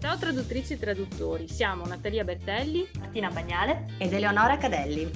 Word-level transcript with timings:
Ciao 0.00 0.16
traduttrici 0.16 0.72
e 0.72 0.78
traduttori, 0.78 1.46
siamo 1.46 1.84
Natalia 1.84 2.24
Bertelli, 2.24 2.88
Martina 2.98 3.28
Bagnale 3.28 3.84
ed 3.98 4.14
Eleonora 4.14 4.56
Cadelli. 4.56 5.10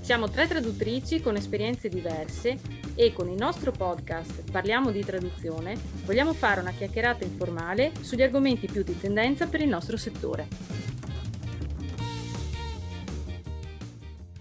Siamo 0.00 0.30
tre 0.30 0.48
traduttrici 0.48 1.20
con 1.20 1.36
esperienze 1.36 1.90
diverse 1.90 2.58
e 2.94 3.12
con 3.12 3.28
il 3.28 3.36
nostro 3.36 3.70
podcast 3.70 4.50
Parliamo 4.50 4.90
di 4.92 5.04
traduzione 5.04 5.76
vogliamo 6.06 6.32
fare 6.32 6.62
una 6.62 6.72
chiacchierata 6.72 7.22
informale 7.22 7.92
sugli 8.00 8.22
argomenti 8.22 8.66
più 8.66 8.82
di 8.82 8.98
tendenza 8.98 9.46
per 9.46 9.60
il 9.60 9.68
nostro 9.68 9.98
settore. 9.98 10.69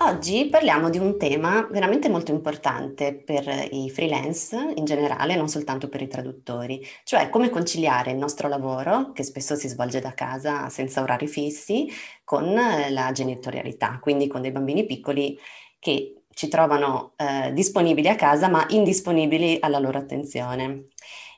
Oggi 0.09 0.47
parliamo 0.49 0.89
di 0.89 0.97
un 0.97 1.19
tema 1.19 1.67
veramente 1.69 2.09
molto 2.09 2.31
importante 2.31 3.13
per 3.13 3.67
i 3.69 3.91
freelance 3.91 4.73
in 4.75 4.83
generale, 4.83 5.35
non 5.35 5.47
soltanto 5.47 5.87
per 5.87 6.01
i 6.01 6.07
traduttori, 6.07 6.83
cioè 7.03 7.29
come 7.29 7.51
conciliare 7.51 8.09
il 8.09 8.17
nostro 8.17 8.47
lavoro, 8.47 9.11
che 9.11 9.21
spesso 9.21 9.53
si 9.53 9.67
svolge 9.67 9.99
da 9.99 10.15
casa 10.15 10.67
senza 10.69 11.03
orari 11.03 11.27
fissi, 11.27 11.87
con 12.23 12.51
la 12.53 13.11
genitorialità, 13.11 13.99
quindi 14.01 14.25
con 14.25 14.41
dei 14.41 14.51
bambini 14.51 14.87
piccoli 14.87 15.37
che 15.77 16.23
ci 16.33 16.47
trovano 16.47 17.13
eh, 17.15 17.53
disponibili 17.53 18.07
a 18.07 18.15
casa 18.15 18.47
ma 18.47 18.65
indisponibili 18.67 19.57
alla 19.61 19.77
loro 19.77 19.99
attenzione. 19.99 20.85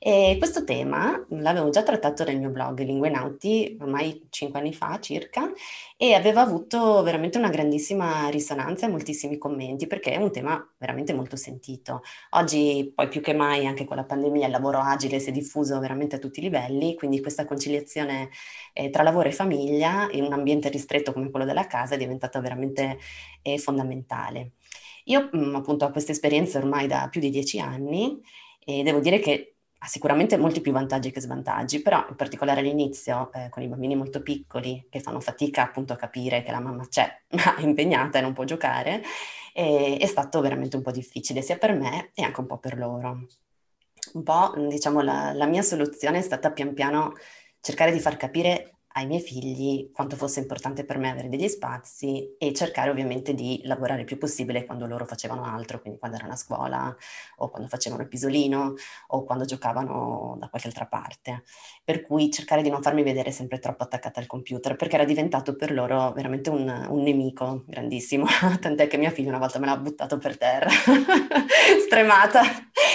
E 0.03 0.37
questo 0.39 0.63
tema 0.63 1.23
l'avevo 1.29 1.69
già 1.69 1.83
trattato 1.83 2.23
nel 2.23 2.39
mio 2.39 2.49
blog 2.49 2.79
Lingue 2.79 3.11
Nauti 3.11 3.77
ormai 3.79 4.25
cinque 4.31 4.59
anni 4.59 4.73
fa 4.73 4.99
circa 4.99 5.51
e 5.95 6.15
aveva 6.15 6.41
avuto 6.41 7.03
veramente 7.03 7.37
una 7.37 7.51
grandissima 7.51 8.27
risonanza 8.29 8.87
e 8.87 8.89
moltissimi 8.89 9.37
commenti 9.37 9.85
perché 9.85 10.13
è 10.13 10.17
un 10.17 10.31
tema 10.31 10.67
veramente 10.79 11.13
molto 11.13 11.35
sentito. 11.35 12.01
Oggi 12.31 12.91
poi 12.95 13.09
più 13.09 13.21
che 13.21 13.35
mai 13.35 13.67
anche 13.67 13.85
con 13.85 13.95
la 13.95 14.03
pandemia 14.03 14.47
il 14.47 14.51
lavoro 14.51 14.79
agile 14.79 15.19
si 15.19 15.29
è 15.29 15.31
diffuso 15.31 15.79
veramente 15.79 16.15
a 16.15 16.19
tutti 16.19 16.39
i 16.39 16.43
livelli, 16.43 16.95
quindi 16.95 17.21
questa 17.21 17.45
conciliazione 17.45 18.31
eh, 18.73 18.89
tra 18.89 19.03
lavoro 19.03 19.29
e 19.29 19.31
famiglia 19.33 20.07
in 20.13 20.23
un 20.23 20.33
ambiente 20.33 20.69
ristretto 20.69 21.13
come 21.13 21.29
quello 21.29 21.45
della 21.45 21.67
casa 21.67 21.93
è 21.93 21.97
diventata 21.99 22.39
veramente 22.39 22.97
eh, 23.43 23.59
fondamentale. 23.59 24.53
Io 25.05 25.29
mh, 25.31 25.37
mm, 25.37 25.55
appunto 25.55 25.85
ho 25.85 25.91
questa 25.91 26.11
esperienza 26.11 26.57
ormai 26.57 26.87
da 26.87 27.07
più 27.11 27.21
di 27.21 27.29
dieci 27.29 27.59
anni 27.59 28.19
e 28.63 28.83
devo 28.83 28.99
dire 28.99 29.19
che 29.19 29.50
ha 29.83 29.87
sicuramente 29.87 30.37
molti 30.37 30.61
più 30.61 30.71
vantaggi 30.71 31.11
che 31.11 31.21
svantaggi, 31.21 31.81
però 31.81 32.05
in 32.07 32.15
particolare 32.15 32.59
all'inizio 32.59 33.31
eh, 33.33 33.49
con 33.49 33.63
i 33.63 33.67
bambini 33.67 33.95
molto 33.95 34.21
piccoli 34.21 34.85
che 34.89 34.99
fanno 34.99 35.19
fatica 35.19 35.63
appunto 35.63 35.93
a 35.93 35.95
capire 35.95 36.43
che 36.43 36.51
la 36.51 36.59
mamma 36.59 36.87
c'è 36.87 37.21
ma 37.33 37.55
è 37.55 37.61
impegnata 37.61 38.19
e 38.19 38.21
non 38.21 38.33
può 38.33 38.43
giocare, 38.43 39.01
eh, 39.53 39.97
è 39.99 40.05
stato 40.05 40.39
veramente 40.39 40.75
un 40.75 40.83
po' 40.83 40.91
difficile 40.91 41.41
sia 41.41 41.57
per 41.57 41.73
me 41.73 42.11
e 42.13 42.23
anche 42.23 42.39
un 42.39 42.45
po' 42.45 42.59
per 42.59 42.77
loro. 42.77 43.25
Un 44.13 44.23
po' 44.23 44.53
diciamo 44.55 45.01
la, 45.01 45.33
la 45.33 45.45
mia 45.47 45.63
soluzione 45.63 46.19
è 46.19 46.21
stata 46.21 46.51
pian 46.51 46.73
piano 46.73 47.13
cercare 47.59 47.91
di 47.91 47.99
far 47.99 48.17
capire 48.17 48.80
ai 48.93 49.05
miei 49.05 49.21
figli 49.21 49.91
quanto 49.93 50.15
fosse 50.15 50.39
importante 50.39 50.83
per 50.83 50.97
me 50.97 51.09
avere 51.09 51.29
degli 51.29 51.47
spazi 51.47 52.35
e 52.37 52.53
cercare 52.53 52.89
ovviamente 52.89 53.33
di 53.33 53.61
lavorare 53.63 54.01
il 54.01 54.05
più 54.05 54.17
possibile 54.17 54.65
quando 54.65 54.85
loro 54.85 55.05
facevano 55.05 55.45
altro, 55.45 55.79
quindi 55.79 55.99
quando 55.99 56.17
erano 56.17 56.33
a 56.33 56.35
scuola 56.35 56.95
o 57.37 57.49
quando 57.49 57.69
facevano 57.69 58.01
il 58.01 58.07
pisolino 58.07 58.73
o 59.07 59.23
quando 59.23 59.45
giocavano 59.45 60.35
da 60.39 60.49
qualche 60.49 60.67
altra 60.67 60.87
parte. 60.87 61.43
Per 61.83 62.01
cui 62.01 62.29
cercare 62.31 62.61
di 62.61 62.69
non 62.69 62.81
farmi 62.81 63.03
vedere 63.03 63.31
sempre 63.31 63.59
troppo 63.59 63.83
attaccata 63.83 64.19
al 64.19 64.27
computer 64.27 64.75
perché 64.75 64.95
era 64.95 65.05
diventato 65.05 65.55
per 65.55 65.71
loro 65.71 66.11
veramente 66.11 66.49
un, 66.49 66.87
un 66.89 67.01
nemico 67.01 67.63
grandissimo, 67.67 68.25
tant'è 68.59 68.87
che 68.87 68.97
mia 68.97 69.11
figlia 69.11 69.29
una 69.29 69.39
volta 69.39 69.59
me 69.59 69.67
l'ha 69.67 69.77
buttato 69.77 70.17
per 70.17 70.37
terra, 70.37 70.69
stremata, 71.85 72.41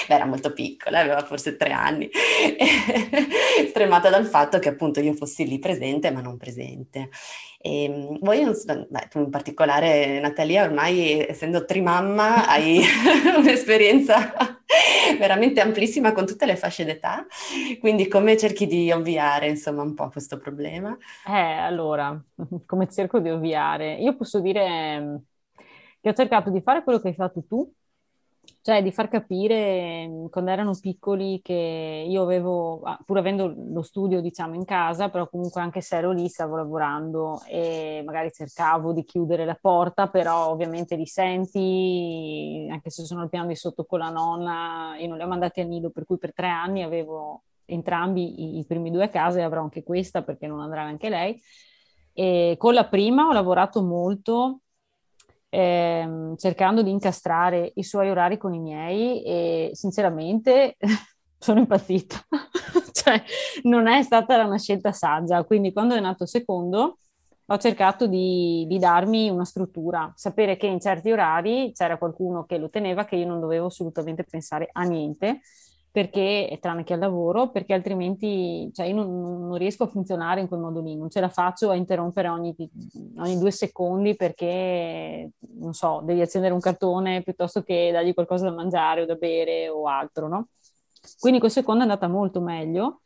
Beh, 0.09 0.15
era 0.15 0.27
molto 0.27 0.53
piccola, 0.53 1.01
aveva 1.01 1.25
forse 1.25 1.57
tre 1.57 1.71
anni, 1.73 2.09
stremata 3.69 4.11
dal 4.11 4.27
fatto 4.27 4.59
che 4.59 4.69
appunto 4.69 5.01
io 5.01 5.15
fossi 5.15 5.47
lì 5.47 5.59
presente 5.59 5.86
presente 5.87 6.11
ma 6.11 6.21
non 6.21 6.37
presente. 6.37 7.11
E 7.59 7.85
ehm, 7.85 8.19
voi, 8.21 8.45
beh, 8.45 9.09
tu 9.09 9.19
in 9.19 9.31
particolare 9.31 10.21
Natalia, 10.21 10.65
ormai 10.65 11.25
essendo 11.27 11.65
trimamma 11.65 12.47
hai 12.49 12.83
un'esperienza 13.37 14.33
veramente 15.19 15.61
amplissima 15.61 16.13
con 16.13 16.27
tutte 16.27 16.47
le 16.47 16.57
fasce 16.57 16.85
d'età, 16.85 17.27
quindi 17.81 18.09
come 18.09 18.37
cerchi 18.37 18.67
di 18.67 18.91
ovviare 18.91 19.49
insomma 19.49 19.83
un 19.83 19.95
po' 19.95 20.09
questo 20.09 20.39
problema? 20.39 20.97
Eh, 21.27 21.33
allora, 21.33 22.21
come 22.67 22.89
cerco 22.89 23.21
di 23.21 23.31
ovviare? 23.31 23.95
Io 23.95 24.17
posso 24.17 24.41
dire 24.41 25.23
che 26.01 26.09
ho 26.09 26.13
cercato 26.13 26.51
di 26.51 26.61
fare 26.61 26.83
quello 26.83 27.01
che 27.01 27.09
hai 27.09 27.15
fatto 27.15 27.45
tu, 27.47 27.73
cioè 28.67 28.83
di 28.83 28.91
far 28.91 29.07
capire 29.07 30.09
mm, 30.09 30.27
quando 30.27 30.51
erano 30.51 30.77
piccoli 30.81 31.41
che 31.41 32.05
io 32.05 32.23
avevo, 32.23 32.81
ah, 32.81 32.99
pur 33.07 33.19
avendo 33.19 33.55
lo 33.57 33.83
studio 33.83 34.21
diciamo 34.21 34.57
in 34.57 34.65
casa, 34.65 35.09
però 35.09 35.29
comunque 35.29 35.61
anche 35.61 35.81
se 35.81 35.99
ero 35.99 36.11
lì 36.11 36.27
stavo 36.29 36.57
lavorando 36.57 37.43
e 37.47 38.03
magari 38.05 38.33
cercavo 38.33 38.93
di 38.93 39.05
chiudere 39.05 39.45
la 39.45 39.55
porta, 39.55 40.09
però 40.09 40.49
ovviamente 40.51 40.97
li 40.97 41.07
senti, 41.07 42.67
anche 42.69 42.91
se 42.91 43.05
sono 43.05 43.21
al 43.21 43.29
piano 43.29 43.47
di 43.47 43.55
sotto 43.55 43.85
con 43.85 44.01
la 44.01 44.11
nonna, 44.11 44.97
io 44.99 45.07
non 45.07 45.17
li 45.17 45.23
ho 45.23 45.29
mandati 45.29 45.61
al 45.61 45.69
nido, 45.69 45.91
per 45.91 46.05
cui 46.05 46.19
per 46.19 46.35
tre 46.35 46.49
anni 46.49 46.83
avevo 46.83 47.45
entrambi 47.67 48.57
i, 48.57 48.59
i 48.59 48.67
primi 48.67 48.91
due 48.91 49.05
a 49.05 49.09
casa 49.09 49.39
e 49.39 49.43
avrò 49.43 49.63
anche 49.63 49.85
questa 49.85 50.23
perché 50.25 50.49
non 50.49 50.59
andrà 50.59 50.83
anche 50.83 51.09
lei. 51.09 51.41
E 52.13 52.57
con 52.59 52.75
la 52.75 52.89
prima 52.89 53.29
ho 53.29 53.33
lavorato 53.33 53.81
molto 53.81 54.63
ehm, 55.57 56.37
cercando 56.37 56.83
di 56.83 56.91
incastrare 56.91 57.73
i 57.77 57.83
suoi 57.83 58.11
orari 58.11 58.37
con 58.37 58.53
i 58.53 58.59
miei 58.59 59.23
e 59.23 59.71
sinceramente 59.73 60.77
sono 61.39 61.61
impazzita. 61.61 62.17
cioè, 62.93 63.23
non 63.63 63.87
è 63.89 64.03
stata 64.03 64.45
una 64.45 64.59
scelta 64.59 64.93
saggia. 64.93 65.45
Quindi 65.45 65.73
quando 65.73 65.95
è 65.95 66.01
nato 66.01 66.25
il 66.25 66.29
secondo 66.29 66.99
ho 67.49 67.59
cercato 67.59 68.07
di, 68.07 68.67
di, 68.69 68.79
darmi 68.79 69.31
una 69.31 69.45
struttura, 69.45 70.13
sapere 70.17 70.57
che 70.57 70.67
in 70.67 70.81
certi 70.81 71.13
orari 71.13 71.73
c'era 71.73 71.97
qualcuno 71.97 72.45
che 72.45 72.59
lo 72.59 72.69
teneva, 72.69 73.05
che 73.05 73.15
io 73.15 73.27
non 73.27 73.39
dovevo 73.39 73.67
assolutamente 73.67 74.25
pensare 74.25 74.69
a 74.73 74.83
niente 74.83 75.41
perché, 75.97 76.59
tranne 76.61 76.85
che 76.85 76.93
al 76.93 76.99
lavoro, 76.99 77.49
perché 77.49 77.73
altrimenti 77.73 78.71
cioè, 78.75 78.85
io 78.85 78.97
non, 78.97 79.47
non, 79.49 79.57
riesco 79.57 79.85
a 79.85 79.87
funzionare 79.87 80.43
in 80.43 80.47
quel 80.47 80.61
modo 80.61 80.83
lì, 80.83 80.95
non 80.95 81.09
ce 81.09 81.21
la 81.21 81.31
faccio 81.31 81.71
a 81.71 81.75
interrompere 81.75 82.29
ogni, 82.29 82.55
ogni, 83.17 83.39
due 83.39 83.51
secondi 83.51 84.15
perché, 84.15 85.31
non 85.59 85.73
so, 85.73 86.03
devi 86.05 86.21
accendere 86.21 86.53
un 86.53 86.61
cartone 86.61 87.23
piuttosto 87.23 87.63
che 87.63 87.89
dargli 87.93 88.13
qualcosa 88.13 88.45
da 88.45 88.55
mangiare 88.55 89.01
o 89.01 89.07
da 89.07 89.15
bere 89.15 89.71
o 89.71 89.87
altro, 89.89 90.29
no? 90.29 90.49
Quindi 91.19 91.41
col 91.41 91.51
secondo 91.51 91.81
è 91.81 91.85
andata 91.85 92.09
molto 92.09 92.43
meglio 92.43 93.01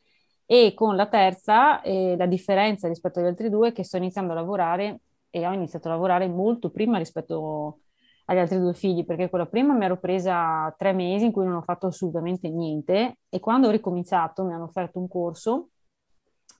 e 0.44 0.74
con 0.74 0.96
la 0.96 1.06
terza 1.06 1.82
eh, 1.82 2.16
la 2.16 2.26
differenza 2.26 2.88
rispetto 2.88 3.20
agli 3.20 3.26
altri 3.26 3.50
due 3.50 3.68
è 3.68 3.72
che 3.72 3.84
sto 3.84 3.98
iniziando 3.98 4.32
a 4.32 4.34
lavorare 4.34 5.02
e 5.30 5.46
ho 5.46 5.52
iniziato 5.52 5.86
a 5.86 5.92
lavorare 5.92 6.26
molto 6.26 6.70
prima 6.70 6.98
rispetto 6.98 7.68
a 7.68 7.89
agli 8.30 8.38
altri 8.38 8.58
due 8.60 8.74
figli, 8.74 9.04
perché 9.04 9.28
quella 9.28 9.46
prima 9.46 9.74
mi 9.74 9.84
ero 9.84 9.98
presa 9.98 10.72
tre 10.78 10.92
mesi 10.92 11.24
in 11.24 11.32
cui 11.32 11.44
non 11.44 11.56
ho 11.56 11.62
fatto 11.62 11.88
assolutamente 11.88 12.48
niente 12.48 13.18
e 13.28 13.40
quando 13.40 13.66
ho 13.66 13.70
ricominciato 13.72 14.44
mi 14.44 14.52
hanno 14.52 14.64
offerto 14.64 15.00
un 15.00 15.08
corso 15.08 15.70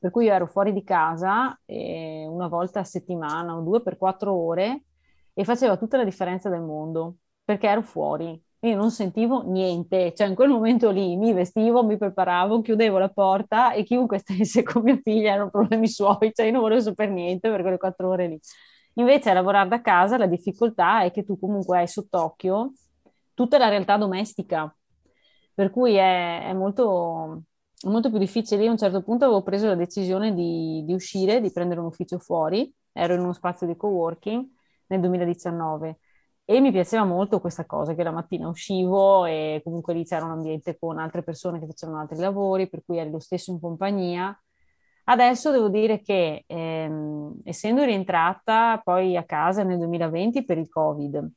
per 0.00 0.10
cui 0.10 0.24
io 0.24 0.32
ero 0.32 0.46
fuori 0.46 0.72
di 0.72 0.82
casa 0.82 1.56
eh, 1.66 2.26
una 2.28 2.48
volta 2.48 2.80
a 2.80 2.84
settimana 2.84 3.56
o 3.56 3.60
due 3.60 3.82
per 3.82 3.98
quattro 3.98 4.34
ore 4.34 4.84
e 5.32 5.44
faceva 5.44 5.76
tutta 5.76 5.96
la 5.96 6.04
differenza 6.04 6.48
del 6.48 6.62
mondo 6.62 7.18
perché 7.44 7.68
ero 7.68 7.82
fuori. 7.82 8.42
Io 8.62 8.76
non 8.76 8.90
sentivo 8.90 9.42
niente, 9.42 10.12
cioè 10.14 10.26
in 10.26 10.34
quel 10.34 10.48
momento 10.48 10.90
lì 10.90 11.16
mi 11.16 11.32
vestivo, 11.32 11.84
mi 11.84 11.96
preparavo, 11.96 12.62
chiudevo 12.62 12.98
la 12.98 13.08
porta 13.10 13.72
e 13.72 13.84
chiunque 13.84 14.18
stesse 14.18 14.62
con 14.64 14.82
mia 14.82 14.98
figlia 15.02 15.34
erano 15.34 15.50
problemi 15.50 15.86
suoi, 15.88 16.32
cioè 16.34 16.46
io 16.46 16.52
non 16.52 16.62
volevo 16.62 16.80
sapere 16.80 17.12
niente 17.12 17.48
per 17.48 17.60
quelle 17.62 17.78
quattro 17.78 18.08
ore 18.08 18.26
lì. 18.28 18.40
Invece 18.94 19.30
a 19.30 19.34
lavorare 19.34 19.68
da 19.68 19.80
casa 19.80 20.16
la 20.18 20.26
difficoltà 20.26 21.02
è 21.02 21.10
che 21.10 21.24
tu 21.24 21.38
comunque 21.38 21.78
hai 21.78 21.88
sott'occhio 21.88 22.72
tutta 23.34 23.58
la 23.58 23.68
realtà 23.68 23.96
domestica, 23.96 24.74
per 25.54 25.70
cui 25.70 25.94
è, 25.94 26.44
è 26.46 26.52
molto, 26.52 27.44
molto 27.86 28.10
più 28.10 28.18
difficile. 28.18 28.62
Io 28.62 28.68
a 28.68 28.72
un 28.72 28.78
certo 28.78 29.02
punto 29.02 29.24
avevo 29.24 29.42
preso 29.42 29.66
la 29.66 29.74
decisione 29.74 30.34
di, 30.34 30.82
di, 30.84 30.92
uscire, 30.92 31.40
di 31.40 31.52
prendere 31.52 31.80
un 31.80 31.86
ufficio 31.86 32.18
fuori, 32.18 32.72
ero 32.92 33.14
in 33.14 33.20
uno 33.20 33.32
spazio 33.32 33.66
di 33.66 33.76
coworking 33.76 34.46
nel 34.88 35.00
2019 35.00 35.98
e 36.44 36.60
mi 36.60 36.72
piaceva 36.72 37.04
molto 37.04 37.40
questa 37.40 37.64
cosa, 37.64 37.94
che 37.94 38.02
la 38.02 38.10
mattina 38.10 38.48
uscivo 38.48 39.24
e 39.24 39.60
comunque 39.62 39.94
lì 39.94 40.04
c'era 40.04 40.24
un 40.24 40.32
ambiente 40.32 40.76
con 40.78 40.98
altre 40.98 41.22
persone 41.22 41.60
che 41.60 41.66
facevano 41.66 42.00
altri 42.00 42.18
lavori, 42.18 42.68
per 42.68 42.82
cui 42.84 42.98
eri 42.98 43.10
lo 43.10 43.20
stesso 43.20 43.52
in 43.52 43.60
compagnia 43.60 44.36
Adesso 45.10 45.50
devo 45.50 45.68
dire 45.68 46.02
che 46.02 46.44
ehm, 46.46 47.40
essendo 47.42 47.82
rientrata 47.82 48.80
poi 48.82 49.16
a 49.16 49.24
casa 49.24 49.64
nel 49.64 49.78
2020 49.78 50.44
per 50.44 50.56
il 50.56 50.68
Covid, 50.68 51.28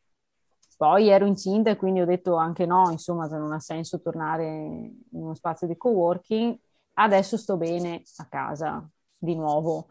poi 0.77 1.09
ero 1.09 1.25
incinta 1.25 1.71
e 1.71 1.75
quindi 1.75 1.99
ho 2.01 2.05
detto 2.05 2.35
anche 2.35 2.67
no, 2.67 2.91
insomma, 2.91 3.27
che 3.27 3.35
non 3.35 3.51
ha 3.51 3.59
senso 3.59 3.99
tornare 3.99 4.45
in 4.45 4.93
uno 5.09 5.33
spazio 5.33 5.65
di 5.65 5.75
coworking. 5.75 6.55
Adesso 6.93 7.35
sto 7.35 7.57
bene 7.57 8.03
a 8.17 8.27
casa 8.27 8.87
di 9.17 9.35
nuovo. 9.35 9.87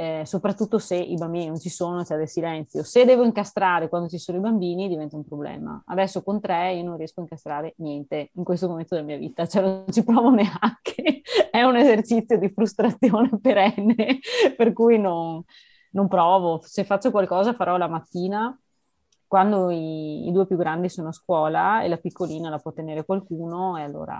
Eh, 0.00 0.22
soprattutto 0.24 0.78
se 0.78 0.96
i 0.96 1.14
bambini 1.16 1.48
non 1.48 1.60
ci 1.60 1.68
sono, 1.68 2.02
c'è 2.02 2.16
del 2.16 2.26
silenzio. 2.26 2.82
Se 2.82 3.04
devo 3.04 3.22
incastrare 3.22 3.90
quando 3.90 4.08
ci 4.08 4.16
sono 4.16 4.38
i 4.38 4.40
bambini 4.40 4.88
diventa 4.88 5.16
un 5.16 5.26
problema. 5.26 5.82
Adesso 5.84 6.22
con 6.22 6.40
tre 6.40 6.72
io 6.76 6.84
non 6.84 6.96
riesco 6.96 7.20
a 7.20 7.24
incastrare 7.24 7.74
niente 7.78 8.30
in 8.32 8.42
questo 8.42 8.66
momento 8.66 8.94
della 8.94 9.06
mia 9.06 9.18
vita, 9.18 9.46
cioè 9.46 9.62
non 9.62 9.84
ci 9.90 10.02
provo 10.02 10.30
neanche, 10.32 11.20
è 11.50 11.60
un 11.62 11.76
esercizio 11.76 12.38
di 12.38 12.48
frustrazione 12.48 13.28
perenne, 13.42 14.20
per 14.56 14.72
cui 14.72 14.98
non, 14.98 15.44
non 15.90 16.08
provo. 16.08 16.60
Se 16.64 16.82
faccio 16.84 17.10
qualcosa 17.10 17.52
farò 17.52 17.76
la 17.76 17.88
mattina 17.88 18.58
quando 19.26 19.68
i, 19.68 20.28
i, 20.28 20.32
due 20.32 20.46
più 20.46 20.56
grandi 20.56 20.88
sono 20.88 21.08
a 21.08 21.12
scuola 21.12 21.82
e 21.82 21.88
la 21.88 21.98
piccolina 21.98 22.48
la 22.48 22.58
può 22.58 22.72
tenere 22.72 23.04
qualcuno 23.04 23.76
e 23.76 23.82
allora, 23.82 24.18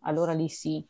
allora 0.00 0.32
lì 0.32 0.48
sì 0.48 0.84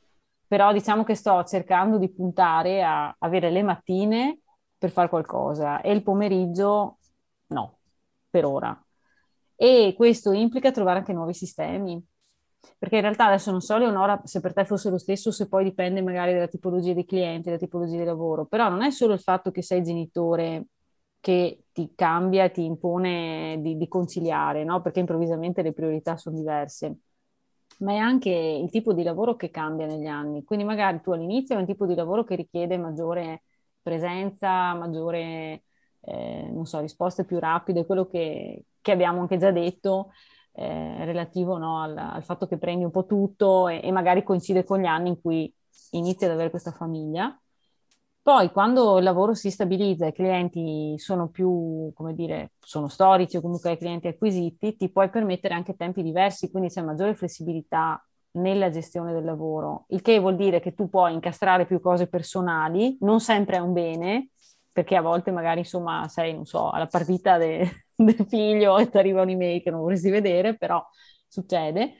però 0.48 0.72
diciamo 0.72 1.04
che 1.04 1.14
sto 1.14 1.44
cercando 1.44 1.98
di 1.98 2.10
puntare 2.10 2.82
a 2.82 3.14
avere 3.18 3.50
le 3.50 3.62
mattine 3.62 4.40
per 4.78 4.90
fare 4.90 5.08
qualcosa 5.08 5.80
e 5.82 5.92
il 5.92 6.02
pomeriggio 6.02 6.98
no, 7.48 7.80
per 8.30 8.44
ora. 8.46 8.82
E 9.54 9.94
questo 9.96 10.32
implica 10.32 10.70
trovare 10.70 11.00
anche 11.00 11.12
nuovi 11.12 11.34
sistemi, 11.34 12.02
perché 12.78 12.96
in 12.96 13.02
realtà 13.02 13.26
adesso 13.26 13.50
non 13.50 13.60
so 13.60 13.76
Leonora 13.76 14.20
se 14.24 14.40
per 14.40 14.52
te 14.54 14.64
fosse 14.64 14.88
lo 14.90 14.98
stesso, 14.98 15.30
se 15.30 15.48
poi 15.48 15.64
dipende 15.64 16.00
magari 16.00 16.32
dalla 16.32 16.48
tipologia 16.48 16.94
dei 16.94 17.04
clienti, 17.04 17.46
dalla 17.46 17.58
tipologia 17.58 17.98
di 17.98 18.04
lavoro, 18.04 18.46
però 18.46 18.68
non 18.70 18.82
è 18.82 18.90
solo 18.90 19.12
il 19.14 19.20
fatto 19.20 19.50
che 19.50 19.62
sei 19.62 19.82
genitore 19.82 20.66
che 21.20 21.64
ti 21.72 21.92
cambia 21.94 22.48
ti 22.48 22.64
impone 22.64 23.58
di, 23.60 23.76
di 23.76 23.88
conciliare, 23.88 24.64
no? 24.64 24.80
Perché 24.80 25.00
improvvisamente 25.00 25.62
le 25.62 25.72
priorità 25.72 26.16
sono 26.16 26.36
diverse 26.36 26.98
ma 27.78 27.92
è 27.92 27.96
anche 27.96 28.30
il 28.30 28.70
tipo 28.70 28.92
di 28.92 29.02
lavoro 29.02 29.36
che 29.36 29.50
cambia 29.50 29.86
negli 29.86 30.06
anni. 30.06 30.44
Quindi 30.44 30.64
magari 30.64 31.00
tu 31.00 31.12
all'inizio 31.12 31.56
è 31.56 31.58
un 31.58 31.66
tipo 31.66 31.86
di 31.86 31.94
lavoro 31.94 32.24
che 32.24 32.34
richiede 32.36 32.78
maggiore 32.78 33.42
presenza, 33.82 34.74
maggiore, 34.74 35.64
eh, 36.00 36.50
non 36.52 36.66
so, 36.66 36.80
risposte 36.80 37.24
più 37.24 37.38
rapide, 37.38 37.86
quello 37.86 38.06
che, 38.06 38.66
che 38.80 38.92
abbiamo 38.92 39.20
anche 39.20 39.38
già 39.38 39.50
detto, 39.50 40.10
eh, 40.52 41.04
relativo 41.04 41.56
no, 41.56 41.80
al, 41.82 41.96
al, 41.96 42.24
fatto 42.24 42.46
che 42.46 42.58
prendi 42.58 42.84
un 42.84 42.90
po' 42.90 43.06
tutto 43.06 43.68
e, 43.68 43.80
e 43.82 43.90
magari 43.92 44.22
coincide 44.22 44.64
con 44.64 44.80
gli 44.80 44.86
anni 44.86 45.10
in 45.10 45.20
cui 45.20 45.52
inizi 45.92 46.24
ad 46.24 46.32
avere 46.32 46.50
questa 46.50 46.72
famiglia. 46.72 47.38
Poi 48.28 48.50
quando 48.52 48.98
il 48.98 49.04
lavoro 49.04 49.32
si 49.32 49.50
stabilizza 49.50 50.04
e 50.04 50.08
i 50.10 50.12
clienti 50.12 50.98
sono 50.98 51.30
più, 51.30 51.90
come 51.94 52.12
dire, 52.14 52.52
sono 52.60 52.88
storici 52.88 53.38
o 53.38 53.40
comunque 53.40 53.70
hai 53.70 53.78
clienti 53.78 54.06
acquisiti, 54.06 54.76
ti 54.76 54.90
puoi 54.92 55.08
permettere 55.08 55.54
anche 55.54 55.76
tempi 55.76 56.02
diversi, 56.02 56.50
quindi 56.50 56.68
c'è 56.68 56.82
maggiore 56.82 57.14
flessibilità 57.14 57.98
nella 58.32 58.68
gestione 58.68 59.14
del 59.14 59.24
lavoro, 59.24 59.86
il 59.88 60.02
che 60.02 60.18
vuol 60.18 60.36
dire 60.36 60.60
che 60.60 60.74
tu 60.74 60.90
puoi 60.90 61.14
incastrare 61.14 61.64
più 61.64 61.80
cose 61.80 62.06
personali, 62.06 62.98
non 63.00 63.18
sempre 63.20 63.56
è 63.56 63.60
un 63.60 63.72
bene, 63.72 64.28
perché 64.70 64.94
a 64.96 65.00
volte 65.00 65.30
magari 65.30 65.60
insomma 65.60 66.06
sei, 66.08 66.34
non 66.34 66.44
so, 66.44 66.68
alla 66.70 66.86
partita 66.86 67.38
de- 67.38 67.86
del 67.96 68.26
figlio 68.28 68.76
e 68.76 68.90
ti 68.90 68.98
arriva 68.98 69.22
un'email 69.22 69.62
che 69.62 69.70
non 69.70 69.80
vorresti 69.80 70.10
vedere, 70.10 70.54
però 70.54 70.86
succede. 71.26 71.94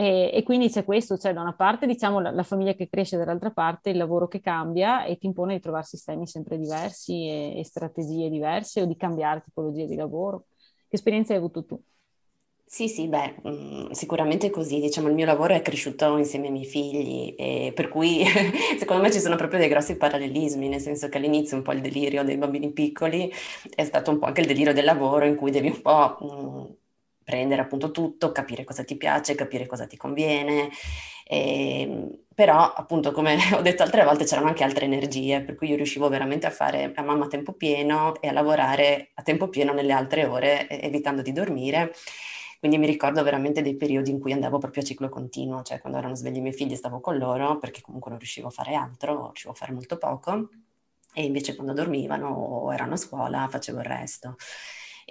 E, 0.00 0.30
e, 0.32 0.42
quindi 0.44 0.70
c'è 0.70 0.82
questo, 0.82 1.18
cioè 1.18 1.34
da 1.34 1.42
una 1.42 1.52
parte 1.52 1.86
diciamo 1.86 2.20
la, 2.20 2.30
la, 2.30 2.42
famiglia 2.42 2.72
che 2.72 2.88
cresce, 2.88 3.18
dall'altra 3.18 3.50
parte 3.50 3.90
il 3.90 3.98
lavoro 3.98 4.28
che 4.28 4.40
cambia 4.40 5.04
e 5.04 5.18
ti 5.18 5.26
impone 5.26 5.56
di 5.56 5.60
trovare 5.60 5.84
sistemi 5.84 6.26
sempre 6.26 6.56
diversi 6.56 7.28
e, 7.28 7.58
e 7.58 7.64
strategie 7.66 8.30
diverse 8.30 8.80
o 8.80 8.86
di 8.86 8.96
cambiare 8.96 9.42
tipologie 9.42 9.84
di 9.84 9.96
lavoro. 9.96 10.46
Che 10.88 10.96
esperienza 10.96 11.34
hai 11.34 11.38
avuto 11.38 11.66
tu? 11.66 11.78
Sì, 12.64 12.88
sì, 12.88 13.08
beh, 13.08 13.42
mm, 13.46 13.90
sicuramente 13.90 14.48
così, 14.48 14.80
diciamo, 14.80 15.08
il 15.08 15.14
mio 15.14 15.26
lavoro 15.26 15.52
è 15.52 15.60
cresciuto 15.60 16.16
insieme 16.16 16.46
ai 16.46 16.52
miei 16.52 16.64
figli, 16.64 17.34
e 17.36 17.72
per 17.74 17.88
cui 17.88 18.24
secondo 18.78 19.02
me 19.02 19.10
ci 19.12 19.20
sono 19.20 19.36
proprio 19.36 19.58
dei 19.58 19.68
grossi 19.68 19.98
parallelismi, 19.98 20.68
nel 20.68 20.80
senso 20.80 21.10
che 21.10 21.18
all'inizio 21.18 21.58
un 21.58 21.62
po' 21.62 21.72
il 21.72 21.82
delirio 21.82 22.24
dei 22.24 22.38
bambini 22.38 22.72
piccoli 22.72 23.30
è 23.74 23.84
stato 23.84 24.12
un 24.12 24.18
po' 24.18 24.26
anche 24.26 24.40
il 24.40 24.46
delirio 24.46 24.72
del 24.72 24.84
lavoro 24.84 25.26
in 25.26 25.36
cui 25.36 25.50
devi 25.50 25.68
un 25.68 25.82
po' 25.82 26.16
mh, 26.20 26.26
mm, 26.26 26.72
prendere 27.30 27.62
appunto 27.62 27.92
tutto, 27.92 28.32
capire 28.32 28.64
cosa 28.64 28.82
ti 28.82 28.96
piace, 28.96 29.36
capire 29.36 29.66
cosa 29.66 29.86
ti 29.86 29.96
conviene. 29.96 30.68
E, 31.24 31.82
ehm, 31.82 32.18
però 32.34 32.72
appunto 32.72 33.12
come 33.12 33.36
ho 33.54 33.62
detto 33.62 33.82
altre 33.84 34.04
volte 34.04 34.24
c'erano 34.24 34.48
anche 34.48 34.64
altre 34.64 34.86
energie, 34.86 35.42
per 35.42 35.54
cui 35.54 35.68
io 35.68 35.76
riuscivo 35.76 36.08
veramente 36.08 36.46
a 36.46 36.50
fare 36.50 36.92
a 36.94 37.02
mamma 37.02 37.26
a 37.26 37.28
tempo 37.28 37.52
pieno 37.52 38.20
e 38.20 38.28
a 38.28 38.32
lavorare 38.32 39.10
a 39.14 39.22
tempo 39.22 39.48
pieno 39.48 39.72
nelle 39.72 39.92
altre 39.92 40.24
ore, 40.26 40.68
evitando 40.68 41.22
di 41.22 41.32
dormire. 41.32 41.92
Quindi 42.58 42.76
mi 42.78 42.86
ricordo 42.86 43.22
veramente 43.22 43.62
dei 43.62 43.76
periodi 43.76 44.10
in 44.10 44.18
cui 44.20 44.32
andavo 44.32 44.58
proprio 44.58 44.82
a 44.82 44.84
ciclo 44.84 45.08
continuo, 45.08 45.62
cioè 45.62 45.80
quando 45.80 45.98
erano 45.98 46.14
svegli 46.14 46.36
i 46.36 46.40
miei 46.40 46.52
figli 46.52 46.74
stavo 46.76 47.00
con 47.00 47.16
loro 47.16 47.58
perché 47.58 47.80
comunque 47.80 48.10
non 48.10 48.18
riuscivo 48.18 48.48
a 48.48 48.50
fare 48.50 48.74
altro, 48.74 49.26
riuscivo 49.26 49.52
a 49.52 49.56
fare 49.56 49.72
molto 49.72 49.96
poco 49.96 50.48
e 51.14 51.24
invece 51.24 51.54
quando 51.54 51.72
dormivano 51.72 52.28
o 52.28 52.72
erano 52.72 52.94
a 52.94 52.96
scuola 52.96 53.48
facevo 53.48 53.78
il 53.78 53.84
resto. 53.84 54.36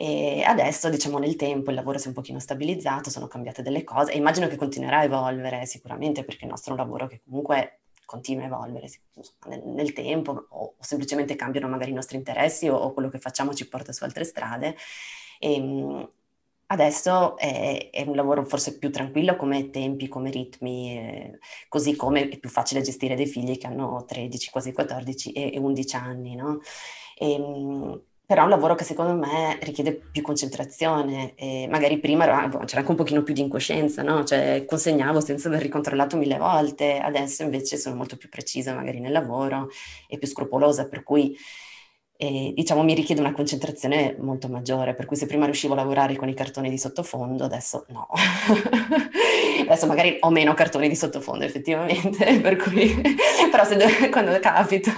E 0.01 0.43
adesso, 0.43 0.89
diciamo, 0.89 1.17
nel 1.17 1.35
tempo 1.35 1.71
il 1.71 1.75
lavoro 1.75 1.97
si 1.97 2.05
è 2.05 2.07
un 2.07 2.13
pochino 2.13 2.39
stabilizzato, 2.39 3.09
sono 3.09 3.27
cambiate 3.27 3.61
delle 3.61 3.83
cose 3.83 4.13
e 4.13 4.17
immagino 4.17 4.47
che 4.47 4.55
continuerà 4.55 4.99
a 4.99 5.03
evolvere 5.03 5.65
sicuramente 5.65 6.23
perché 6.23 6.45
il 6.45 6.51
nostro 6.51 6.73
è 6.73 6.77
un 6.77 6.85
lavoro 6.85 7.07
che 7.07 7.19
comunque 7.21 7.81
continua 8.05 8.43
a 8.43 8.45
evolvere 8.47 8.87
nel, 9.47 9.61
nel 9.65 9.91
tempo 9.91 10.45
o, 10.51 10.61
o, 10.61 10.75
semplicemente 10.79 11.35
cambiano 11.35 11.67
magari 11.67 11.91
i 11.91 11.93
nostri 11.93 12.15
interessi 12.15 12.69
o, 12.69 12.77
o, 12.77 12.93
quello 12.93 13.09
che 13.09 13.19
facciamo 13.19 13.53
ci 13.53 13.67
porta 13.67 13.91
su 13.91 14.05
altre 14.05 14.23
strade. 14.23 14.77
E, 15.37 15.53
ehm, 15.53 16.09
Adesso 16.71 17.35
è, 17.35 17.89
è, 17.91 18.03
un 18.03 18.15
lavoro 18.15 18.43
forse 18.45 18.77
più 18.77 18.91
tranquillo 18.91 19.35
come 19.35 19.71
tempi, 19.71 20.07
come 20.07 20.29
ritmi, 20.29 20.97
eh, 20.99 21.39
così 21.67 21.95
come 21.95 22.29
è 22.29 22.37
più 22.37 22.47
facile 22.49 22.81
gestire 22.81 23.15
dei 23.15 23.25
figli 23.25 23.57
che 23.57 23.65
hanno 23.65 24.05
13, 24.05 24.51
quasi 24.51 24.71
14 24.71 25.31
e, 25.31 25.55
e 25.55 25.57
11 25.57 25.95
anni, 25.95 26.35
no? 26.35 26.59
E, 27.17 27.31
ehm, 27.33 28.01
però 28.29 28.41
è 28.41 28.43
un 28.43 28.51
lavoro 28.51 28.75
che 28.75 28.83
secondo 28.83 29.15
me 29.15 29.57
richiede 29.63 29.91
più 30.11 30.21
concentrazione 30.21 31.33
e 31.33 31.67
magari 31.67 31.97
prima 31.97 32.27
boh, 32.47 32.59
c'era 32.59 32.81
anche 32.81 32.91
un 32.91 32.97
pochino 32.97 33.23
più 33.23 33.33
di 33.33 33.41
incoscienza, 33.41 34.03
no? 34.03 34.23
Cioè 34.23 34.65
consegnavo 34.67 35.19
senza 35.19 35.47
aver 35.47 35.63
ricontrollato 35.63 36.15
mille 36.15 36.37
volte, 36.37 36.99
adesso 36.99 37.41
invece 37.41 37.75
sono 37.77 37.95
molto 37.95 38.17
più 38.17 38.29
precisa 38.29 38.75
magari 38.75 38.99
nel 38.99 39.13
lavoro 39.13 39.69
e 40.07 40.19
più 40.19 40.27
scrupolosa, 40.27 40.87
per 40.87 41.01
cui 41.01 41.35
eh, 42.17 42.53
diciamo 42.55 42.83
mi 42.83 42.93
richiede 42.93 43.19
una 43.19 43.31
concentrazione 43.31 44.15
molto 44.19 44.47
maggiore, 44.47 44.93
per 44.93 45.07
cui 45.07 45.17
se 45.17 45.25
prima 45.25 45.45
riuscivo 45.45 45.73
a 45.73 45.77
lavorare 45.77 46.15
con 46.15 46.29
i 46.29 46.35
cartoni 46.35 46.69
di 46.69 46.77
sottofondo, 46.77 47.45
adesso 47.45 47.87
no. 47.87 48.09
adesso 49.65 49.87
magari 49.87 50.17
ho 50.19 50.29
meno 50.29 50.53
cartoni 50.53 50.87
di 50.87 50.95
sottofondo 50.95 51.45
effettivamente, 51.45 52.37
per 52.41 52.57
cui 52.57 52.93
però 53.49 53.65
se, 53.65 54.09
quando 54.11 54.37
capita 54.39 54.93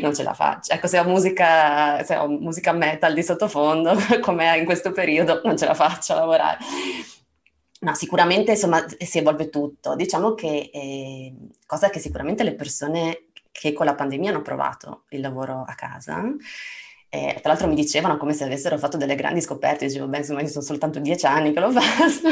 non 0.00 0.14
ce 0.14 0.22
la 0.22 0.34
faccio. 0.34 0.72
Ecco, 0.72 0.86
se 0.86 0.98
ho 0.98 1.04
musica, 1.04 2.02
se 2.04 2.16
ho 2.16 2.28
musica 2.28 2.72
metal 2.72 3.14
di 3.14 3.22
sottofondo, 3.22 3.94
come 4.20 4.56
in 4.58 4.64
questo 4.64 4.92
periodo, 4.92 5.40
non 5.44 5.56
ce 5.56 5.66
la 5.66 5.74
faccio 5.74 6.12
a 6.12 6.16
lavorare. 6.16 6.58
No, 7.80 7.94
sicuramente 7.94 8.52
insomma 8.52 8.84
si 8.98 9.18
evolve 9.18 9.48
tutto. 9.48 9.94
Diciamo 9.94 10.34
che 10.34 10.70
eh, 10.72 11.34
cosa 11.66 11.88
che 11.88 11.98
sicuramente 11.98 12.44
le 12.44 12.54
persone 12.54 13.24
che 13.50 13.72
con 13.72 13.86
la 13.86 13.94
pandemia 13.94 14.30
hanno 14.30 14.42
provato 14.42 15.04
il 15.10 15.20
lavoro 15.20 15.64
a 15.66 15.74
casa, 15.74 16.22
eh, 17.08 17.38
tra 17.40 17.50
l'altro 17.50 17.66
mi 17.66 17.74
dicevano 17.74 18.16
come 18.16 18.34
se 18.34 18.44
avessero 18.44 18.78
fatto 18.78 18.96
delle 18.96 19.16
grandi 19.16 19.40
scoperte, 19.40 19.86
dicevo, 19.86 20.06
beh, 20.06 20.18
insomma, 20.18 20.42
io 20.42 20.48
sono 20.48 20.64
soltanto 20.64 21.00
dieci 21.00 21.26
anni 21.26 21.52
che 21.52 21.60
lo 21.60 21.72
faccio. 21.72 22.28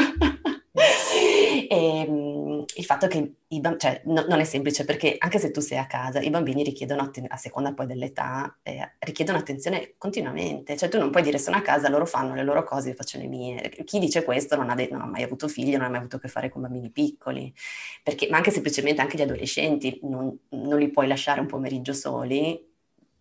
e, 1.67 2.58
il 2.79 2.85
fatto 2.85 3.07
che 3.07 3.17
i 3.47 3.59
bambini, 3.59 3.79
cioè, 3.79 4.01
no, 4.05 4.25
non 4.27 4.39
è 4.39 4.43
semplice 4.45 4.85
perché 4.85 5.15
anche 5.19 5.37
se 5.37 5.51
tu 5.51 5.59
sei 5.59 5.77
a 5.77 5.85
casa, 5.85 6.21
i 6.21 6.29
bambini 6.29 6.63
richiedono, 6.63 7.01
atten- 7.01 7.27
a 7.29 7.35
seconda 7.37 7.73
poi 7.73 7.85
dell'età, 7.87 8.57
eh, 8.63 8.93
richiedono 8.99 9.37
attenzione 9.37 9.95
continuamente. 9.97 10.77
Cioè 10.77 10.87
tu 10.89 10.97
non 10.97 11.11
puoi 11.11 11.21
dire 11.23 11.37
sono 11.37 11.57
a 11.57 11.61
casa, 11.61 11.89
loro 11.89 12.05
fanno 12.05 12.33
le 12.35 12.43
loro 12.43 12.63
cose, 12.63 12.89
io 12.89 12.95
faccio 12.95 13.17
le 13.19 13.27
mie. 13.27 13.69
Chi 13.85 13.99
dice 13.99 14.23
questo 14.23 14.55
non 14.55 14.69
ha, 14.69 14.75
de- 14.75 14.87
non 14.91 15.01
ha 15.01 15.05
mai 15.05 15.23
avuto 15.23 15.47
figli, 15.49 15.71
non 15.73 15.83
ha 15.83 15.89
mai 15.89 15.99
avuto 15.99 16.15
a 16.15 16.19
che 16.19 16.27
fare 16.29 16.49
con 16.49 16.61
bambini 16.61 16.89
piccoli. 16.89 17.53
Perché, 18.01 18.27
ma 18.29 18.37
anche 18.37 18.51
semplicemente 18.51 19.01
anche 19.01 19.17
gli 19.17 19.21
adolescenti, 19.21 19.99
non, 20.03 20.37
non 20.49 20.79
li 20.79 20.89
puoi 20.89 21.07
lasciare 21.07 21.41
un 21.41 21.47
pomeriggio 21.47 21.93
soli, 21.93 22.65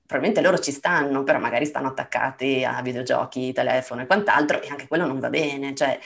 probabilmente 0.07 0.41
loro 0.41 0.59
ci 0.63 0.73
stanno, 0.73 1.23
però 1.25 1.39
magari 1.39 1.67
stanno 1.67 1.89
attaccati 1.89 2.65
a 2.65 2.81
videogiochi, 2.81 3.53
telefono 3.53 4.03
e 4.03 4.07
quant'altro, 4.07 4.63
e 4.63 4.69
anche 4.69 4.87
quello 4.89 5.07
non 5.07 5.19
va 5.21 5.29
bene. 5.31 5.75
Cioè, 5.75 5.99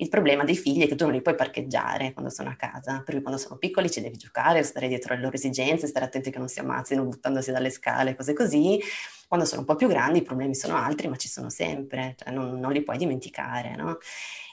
il 0.00 0.08
problema 0.08 0.44
dei 0.44 0.56
figli 0.56 0.82
è 0.82 0.88
che 0.88 0.94
tu 0.94 1.04
non 1.04 1.12
li 1.12 1.20
puoi 1.20 1.34
parcheggiare 1.34 2.12
quando 2.12 2.30
sono 2.30 2.48
a 2.48 2.54
casa, 2.54 3.02
per 3.04 3.14
cui 3.14 3.22
quando 3.22 3.38
sono 3.38 3.56
piccoli 3.56 3.90
ci 3.90 4.00
devi 4.00 4.16
giocare, 4.16 4.62
stare 4.62 4.88
dietro 4.88 5.12
alle 5.12 5.22
loro 5.22 5.36
esigenze, 5.36 5.86
stare 5.86 6.06
attenti 6.06 6.30
che 6.30 6.38
non 6.38 6.48
si 6.48 6.58
ammazzino 6.58 7.04
buttandosi 7.04 7.52
dalle 7.52 7.70
scale, 7.70 8.16
cose 8.16 8.32
così. 8.32 8.80
Quando 9.28 9.46
sono 9.46 9.60
un 9.60 9.66
po' 9.66 9.76
più 9.76 9.88
grandi 9.88 10.18
i 10.18 10.22
problemi 10.22 10.54
sono 10.54 10.74
altri, 10.74 11.08
ma 11.08 11.16
ci 11.16 11.28
sono 11.28 11.50
sempre, 11.50 12.14
cioè 12.18 12.32
non, 12.32 12.58
non 12.58 12.72
li 12.72 12.82
puoi 12.82 12.96
dimenticare, 12.96 13.76
no? 13.76 13.98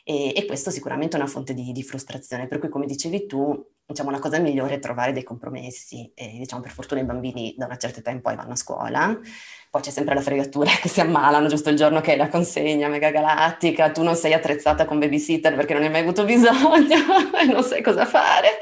E, 0.03 0.33
e, 0.35 0.45
questo 0.45 0.69
sicuramente 0.69 1.17
è 1.17 1.19
una 1.19 1.29
fonte 1.29 1.53
di, 1.53 1.71
di 1.71 1.83
frustrazione, 1.83 2.47
per 2.47 2.59
cui 2.59 2.69
come 2.69 2.85
dicevi 2.85 3.25
tu, 3.25 3.65
diciamo, 3.87 4.11
la 4.11 4.19
cosa 4.19 4.37
migliore 4.39 4.75
è 4.75 4.79
trovare 4.79 5.13
dei 5.13 5.23
compromessi 5.23 6.11
e 6.13 6.37
diciamo 6.39 6.61
per 6.61 6.71
fortuna 6.71 6.99
i 6.99 7.05
bambini 7.05 7.55
da 7.57 7.65
una 7.65 7.77
certa 7.77 7.99
età 7.99 8.09
in 8.11 8.21
poi 8.21 8.35
vanno 8.35 8.51
a 8.51 8.55
scuola, 8.57 9.17
poi 9.69 9.81
c'è 9.81 9.91
sempre 9.91 10.13
la 10.13 10.21
fregatura 10.21 10.69
che 10.81 10.89
si 10.89 10.99
ammalano 10.99 11.47
giusto 11.47 11.69
il 11.69 11.77
giorno 11.77 12.01
che 12.01 12.13
è 12.13 12.17
la 12.17 12.27
consegna 12.27 12.89
mega 12.89 13.11
galattica, 13.11 13.89
tu 13.91 14.03
non 14.03 14.15
sei 14.15 14.33
attrezzata 14.33 14.83
con 14.85 14.99
babysitter 14.99 15.55
perché 15.55 15.73
non 15.73 15.83
hai 15.83 15.89
mai 15.89 16.01
avuto 16.01 16.25
bisogno 16.25 16.97
e 17.39 17.45
non 17.45 17.63
sai 17.63 17.81
cosa 17.81 18.05
fare. 18.05 18.59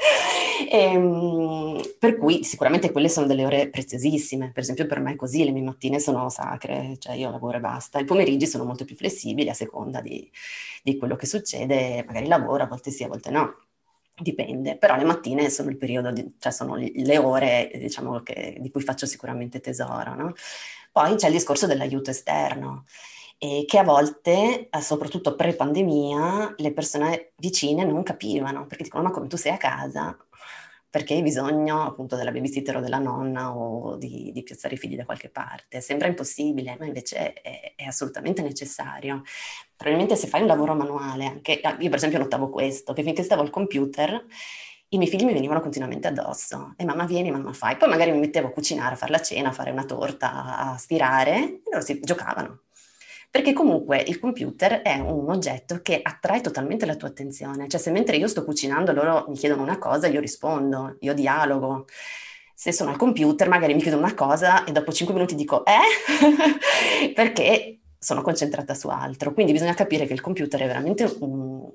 E, 0.70 0.78
ehm, 0.78 1.80
per 1.98 2.16
cui 2.16 2.44
sicuramente 2.44 2.92
quelle 2.92 3.08
sono 3.08 3.26
delle 3.26 3.44
ore 3.44 3.68
preziosissime, 3.68 4.52
per 4.52 4.62
esempio 4.62 4.86
per 4.86 5.00
me 5.00 5.12
è 5.12 5.16
così, 5.16 5.44
le 5.44 5.50
mie 5.50 5.62
mattine 5.62 5.98
sono 5.98 6.28
sacre, 6.28 6.96
cioè 6.98 7.14
io 7.16 7.30
lavoro 7.30 7.56
e 7.56 7.60
basta, 7.60 7.98
i 7.98 8.04
pomeriggi 8.04 8.46
sono 8.46 8.64
molto 8.64 8.84
più 8.84 8.94
flessibili 8.94 9.48
a 9.48 9.54
seconda 9.54 10.00
di, 10.00 10.30
di 10.84 10.96
quello 10.96 11.16
che 11.16 11.26
succede, 11.26 12.04
magari 12.06 12.26
lavoro, 12.28 12.62
a 12.62 12.66
volte 12.66 12.90
sì, 12.92 13.02
a 13.04 13.08
volte 13.08 13.30
no 13.30 13.65
dipende, 14.18 14.76
però 14.76 14.96
le 14.96 15.04
mattine 15.04 15.50
sono 15.50 15.70
il 15.70 15.76
periodo, 15.76 16.10
di, 16.10 16.36
cioè 16.38 16.52
sono 16.52 16.76
le 16.76 17.18
ore 17.18 17.70
diciamo, 17.74 18.22
che, 18.22 18.56
di 18.60 18.70
cui 18.70 18.82
faccio 18.82 19.06
sicuramente 19.06 19.60
tesoro. 19.60 20.14
No? 20.14 20.32
Poi 20.90 21.16
c'è 21.16 21.26
il 21.26 21.34
discorso 21.34 21.66
dell'aiuto 21.66 22.10
esterno, 22.10 22.86
eh, 23.38 23.64
che 23.66 23.78
a 23.78 23.84
volte, 23.84 24.68
eh, 24.70 24.80
soprattutto 24.80 25.36
pre-pandemia, 25.36 26.54
le 26.56 26.72
persone 26.72 27.32
vicine 27.36 27.84
non 27.84 28.02
capivano, 28.02 28.66
perché 28.66 28.84
dicono 28.84 29.04
ma 29.04 29.10
come 29.10 29.26
tu 29.26 29.36
sei 29.36 29.52
a 29.52 29.58
casa, 29.58 30.16
perché 30.96 31.12
hai 31.12 31.20
bisogno 31.20 31.82
appunto 31.82 32.16
della 32.16 32.32
babysitter 32.32 32.76
o 32.76 32.80
della 32.80 32.96
nonna 32.96 33.54
o 33.54 33.96
di, 33.96 34.30
di 34.32 34.42
piazzare 34.42 34.76
i 34.76 34.78
figli 34.78 34.96
da 34.96 35.04
qualche 35.04 35.28
parte. 35.28 35.82
Sembra 35.82 36.08
impossibile, 36.08 36.74
ma 36.78 36.86
invece 36.86 37.34
è, 37.34 37.74
è, 37.76 37.84
assolutamente 37.84 38.40
necessario. 38.40 39.20
Probabilmente 39.76 40.16
se 40.16 40.26
fai 40.26 40.40
un 40.40 40.46
lavoro 40.46 40.74
manuale, 40.74 41.26
anche, 41.26 41.60
io 41.60 41.88
per 41.90 41.96
esempio 41.96 42.18
notavo 42.18 42.48
questo, 42.48 42.94
che 42.94 43.02
finché 43.02 43.22
stavo 43.22 43.42
al 43.42 43.50
computer 43.50 44.24
i 44.88 44.96
miei 44.96 45.10
figli 45.10 45.26
mi 45.26 45.34
venivano 45.34 45.60
continuamente 45.60 46.08
addosso 46.08 46.72
e 46.78 46.84
mamma 46.86 47.04
vieni, 47.04 47.30
mamma 47.30 47.52
fai. 47.52 47.76
Poi 47.76 47.90
magari 47.90 48.12
mi 48.12 48.18
mettevo 48.20 48.46
a 48.46 48.52
cucinare, 48.52 48.94
a 48.94 48.96
fare 48.96 49.12
la 49.12 49.20
cena, 49.20 49.50
a 49.50 49.52
fare 49.52 49.70
una 49.72 49.84
torta, 49.84 50.56
a 50.56 50.76
stirare 50.78 51.34
e 51.36 51.62
loro 51.70 51.84
si 51.84 52.00
giocavano. 52.00 52.60
Perché 53.36 53.52
comunque 53.52 54.02
il 54.06 54.18
computer 54.18 54.80
è 54.80 54.98
un 54.98 55.28
oggetto 55.28 55.82
che 55.82 56.00
attrae 56.02 56.40
totalmente 56.40 56.86
la 56.86 56.96
tua 56.96 57.08
attenzione. 57.08 57.68
Cioè 57.68 57.78
se 57.78 57.90
mentre 57.90 58.16
io 58.16 58.28
sto 58.28 58.44
cucinando 58.44 58.94
loro 58.94 59.26
mi 59.28 59.36
chiedono 59.36 59.60
una 59.60 59.76
cosa, 59.76 60.06
io 60.06 60.20
rispondo, 60.20 60.96
io 61.00 61.12
dialogo. 61.12 61.84
Se 62.54 62.72
sono 62.72 62.88
al 62.88 62.96
computer 62.96 63.46
magari 63.50 63.74
mi 63.74 63.82
chiedono 63.82 64.04
una 64.06 64.14
cosa 64.14 64.64
e 64.64 64.72
dopo 64.72 64.90
cinque 64.90 65.14
minuti 65.14 65.34
dico 65.34 65.66
eh? 65.66 67.12
Perché 67.12 67.80
sono 67.98 68.22
concentrata 68.22 68.72
su 68.72 68.88
altro. 68.88 69.34
Quindi 69.34 69.52
bisogna 69.52 69.74
capire 69.74 70.06
che 70.06 70.14
il 70.14 70.22
computer 70.22 70.62
è 70.62 70.66
veramente 70.66 71.04
un, 71.18 71.70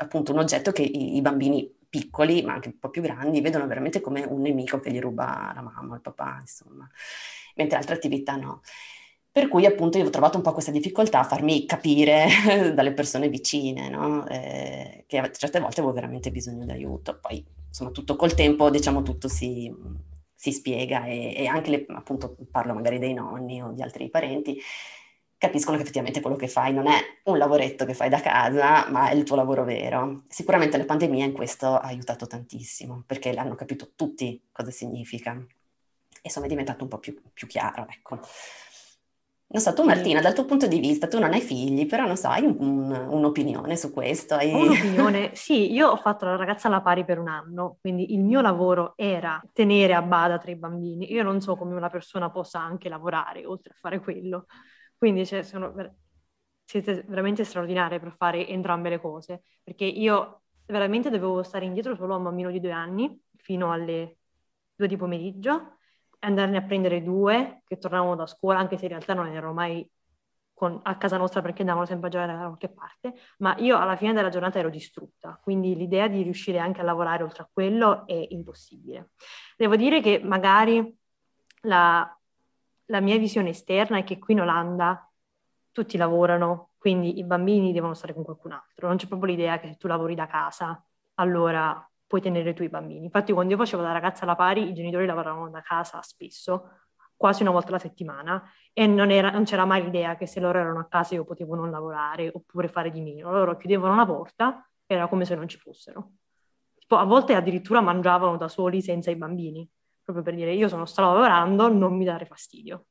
appunto 0.00 0.32
un 0.32 0.40
oggetto 0.40 0.72
che 0.72 0.82
i, 0.82 1.16
i 1.16 1.22
bambini 1.22 1.74
piccoli, 1.88 2.42
ma 2.42 2.52
anche 2.52 2.68
un 2.68 2.78
po' 2.78 2.90
più 2.90 3.00
grandi, 3.00 3.40
vedono 3.40 3.66
veramente 3.66 4.02
come 4.02 4.24
un 4.28 4.42
nemico 4.42 4.78
che 4.78 4.90
gli 4.90 5.00
ruba 5.00 5.52
la 5.54 5.62
mamma, 5.62 5.94
il 5.94 6.02
papà, 6.02 6.36
insomma, 6.42 6.86
mentre 7.54 7.78
altre 7.78 7.94
attività 7.94 8.36
no. 8.36 8.60
Per 9.30 9.48
cui 9.48 9.66
appunto 9.66 9.98
io 9.98 10.06
ho 10.06 10.10
trovato 10.10 10.36
un 10.36 10.42
po' 10.42 10.52
questa 10.52 10.70
difficoltà 10.70 11.20
a 11.20 11.24
farmi 11.24 11.64
capire 11.64 12.26
dalle 12.74 12.92
persone 12.92 13.28
vicine, 13.28 13.88
no? 13.88 14.26
eh, 14.26 15.04
che 15.06 15.30
certe 15.36 15.60
volte 15.60 15.80
avevo 15.80 15.94
veramente 15.94 16.30
bisogno 16.30 16.64
di 16.64 16.72
aiuto. 16.72 17.18
Poi 17.20 17.44
insomma 17.68 17.90
tutto 17.90 18.16
col 18.16 18.34
tempo, 18.34 18.70
diciamo 18.70 19.02
tutto 19.02 19.28
si, 19.28 19.72
si 20.34 20.52
spiega 20.52 21.04
e, 21.04 21.34
e 21.36 21.46
anche 21.46 21.70
le, 21.70 21.86
appunto 21.88 22.36
parlo 22.50 22.74
magari 22.74 22.98
dei 22.98 23.12
nonni 23.12 23.62
o 23.62 23.72
di 23.72 23.82
altri 23.82 24.08
parenti, 24.08 24.60
capiscono 25.38 25.76
che 25.76 25.84
effettivamente 25.84 26.20
quello 26.20 26.36
che 26.36 26.48
fai 26.48 26.74
non 26.74 26.88
è 26.88 26.98
un 27.24 27.38
lavoretto 27.38 27.84
che 27.84 27.94
fai 27.94 28.08
da 28.08 28.20
casa, 28.20 28.90
ma 28.90 29.08
è 29.08 29.14
il 29.14 29.22
tuo 29.22 29.36
lavoro 29.36 29.64
vero. 29.64 30.24
Sicuramente 30.28 30.76
la 30.76 30.84
pandemia 30.84 31.24
in 31.24 31.32
questo 31.32 31.76
ha 31.76 31.86
aiutato 31.86 32.26
tantissimo, 32.26 33.04
perché 33.06 33.32
l'hanno 33.32 33.54
capito 33.54 33.92
tutti 33.94 34.42
cosa 34.50 34.72
significa. 34.72 35.32
E 35.32 36.20
insomma 36.24 36.46
è 36.46 36.48
diventato 36.48 36.82
un 36.82 36.90
po' 36.90 36.98
più, 36.98 37.22
più 37.32 37.46
chiaro, 37.46 37.86
ecco. 37.88 38.20
Non 39.50 39.62
so, 39.62 39.72
tu 39.72 39.82
Martina, 39.82 40.20
dal 40.20 40.34
tuo 40.34 40.44
punto 40.44 40.66
di 40.66 40.78
vista, 40.78 41.08
tu 41.08 41.18
non 41.18 41.32
hai 41.32 41.40
figli, 41.40 41.86
però 41.86 42.06
non 42.06 42.18
so, 42.18 42.28
hai 42.28 42.44
un, 42.44 42.54
un, 42.58 42.90
un'opinione 42.92 43.78
su 43.78 43.94
questo? 43.94 44.34
Hai... 44.34 44.52
Un'opinione, 44.52 45.34
sì, 45.34 45.72
io 45.72 45.88
ho 45.88 45.96
fatto 45.96 46.26
la 46.26 46.36
ragazza 46.36 46.68
alla 46.68 46.82
pari 46.82 47.02
per 47.06 47.18
un 47.18 47.28
anno, 47.28 47.78
quindi 47.80 48.12
il 48.12 48.20
mio 48.20 48.42
lavoro 48.42 48.92
era 48.94 49.42
tenere 49.54 49.94
a 49.94 50.02
bada 50.02 50.36
tre 50.36 50.54
bambini. 50.54 51.10
Io 51.10 51.22
non 51.22 51.40
so 51.40 51.56
come 51.56 51.74
una 51.74 51.88
persona 51.88 52.30
possa 52.30 52.60
anche 52.60 52.90
lavorare 52.90 53.46
oltre 53.46 53.72
a 53.72 53.76
fare 53.78 54.00
quello. 54.00 54.44
Quindi 54.98 55.24
cioè, 55.24 55.42
sono, 55.42 55.72
siete 56.62 57.04
veramente 57.08 57.42
straordinarie 57.44 58.00
per 58.00 58.12
fare 58.12 58.46
entrambe 58.46 58.90
le 58.90 59.00
cose, 59.00 59.44
perché 59.64 59.86
io 59.86 60.42
veramente 60.66 61.08
dovevo 61.08 61.42
stare 61.42 61.64
indietro 61.64 61.96
solo 61.96 62.12
a 62.12 62.16
un 62.18 62.24
bambino 62.24 62.50
di 62.50 62.60
due 62.60 62.72
anni, 62.72 63.18
fino 63.36 63.72
alle 63.72 64.18
due 64.74 64.88
di 64.88 64.96
pomeriggio, 64.98 65.77
andarne 66.20 66.56
a 66.56 66.62
prendere 66.62 67.02
due 67.02 67.62
che 67.66 67.78
tornavano 67.78 68.16
da 68.16 68.26
scuola, 68.26 68.58
anche 68.58 68.76
se 68.76 68.84
in 68.84 68.90
realtà 68.90 69.14
non 69.14 69.26
erano 69.28 69.52
mai 69.52 69.88
con, 70.58 70.80
a 70.82 70.96
casa 70.96 71.16
nostra 71.16 71.40
perché 71.40 71.60
andavano 71.60 71.86
sempre 71.86 72.08
a 72.08 72.10
giocare 72.10 72.32
da 72.32 72.46
qualche 72.46 72.68
parte, 72.68 73.14
ma 73.38 73.54
io 73.58 73.78
alla 73.78 73.96
fine 73.96 74.12
della 74.12 74.28
giornata 74.28 74.58
ero 74.58 74.70
distrutta, 74.70 75.38
quindi 75.40 75.76
l'idea 75.76 76.08
di 76.08 76.22
riuscire 76.22 76.58
anche 76.58 76.80
a 76.80 76.84
lavorare 76.84 77.22
oltre 77.22 77.44
a 77.44 77.48
quello 77.50 78.04
è 78.06 78.26
impossibile. 78.30 79.10
Devo 79.56 79.76
dire 79.76 80.00
che 80.00 80.20
magari 80.22 80.98
la, 81.62 82.18
la 82.86 83.00
mia 83.00 83.16
visione 83.18 83.50
esterna 83.50 83.98
è 83.98 84.04
che 84.04 84.18
qui 84.18 84.34
in 84.34 84.40
Olanda 84.40 85.08
tutti 85.70 85.96
lavorano, 85.96 86.70
quindi 86.76 87.18
i 87.18 87.24
bambini 87.24 87.72
devono 87.72 87.94
stare 87.94 88.12
con 88.12 88.24
qualcun 88.24 88.50
altro, 88.50 88.88
non 88.88 88.96
c'è 88.96 89.06
proprio 89.06 89.30
l'idea 89.30 89.60
che 89.60 89.76
tu 89.76 89.86
lavori 89.86 90.16
da 90.16 90.26
casa, 90.26 90.84
allora 91.14 91.87
puoi 92.08 92.20
tenere 92.20 92.56
i 92.58 92.68
bambini. 92.68 93.04
Infatti 93.04 93.32
quando 93.32 93.52
io 93.52 93.58
facevo 93.58 93.82
da 93.82 93.92
ragazza 93.92 94.24
alla 94.24 94.34
pari, 94.34 94.68
i 94.68 94.74
genitori 94.74 95.06
lavoravano 95.06 95.50
da 95.50 95.60
casa 95.60 96.00
spesso, 96.02 96.70
quasi 97.14 97.42
una 97.42 97.50
volta 97.52 97.68
alla 97.68 97.78
settimana, 97.78 98.50
e 98.72 98.86
non, 98.86 99.10
era, 99.10 99.30
non 99.30 99.44
c'era 99.44 99.64
mai 99.64 99.82
l'idea 99.82 100.16
che 100.16 100.26
se 100.26 100.40
loro 100.40 100.58
erano 100.58 100.80
a 100.80 100.86
casa 100.86 101.14
io 101.14 101.24
potevo 101.24 101.54
non 101.54 101.70
lavorare 101.70 102.30
oppure 102.32 102.68
fare 102.68 102.90
di 102.90 103.00
meno. 103.02 103.30
Loro 103.30 103.56
chiudevano 103.56 103.94
la 103.94 104.06
porta, 104.06 104.68
era 104.86 105.06
come 105.06 105.24
se 105.24 105.34
non 105.34 105.46
ci 105.46 105.58
fossero. 105.58 106.12
Tipo, 106.78 106.96
a 106.96 107.04
volte 107.04 107.34
addirittura 107.34 107.80
mangiavano 107.82 108.36
da 108.38 108.48
soli 108.48 108.80
senza 108.80 109.10
i 109.10 109.16
bambini, 109.16 109.68
proprio 110.02 110.24
per 110.24 110.34
dire 110.34 110.54
io 110.54 110.68
sono, 110.68 110.86
sto 110.86 111.02
lavorando, 111.02 111.68
non 111.68 111.94
mi 111.94 112.04
dare 112.04 112.24
fastidio. 112.24 112.86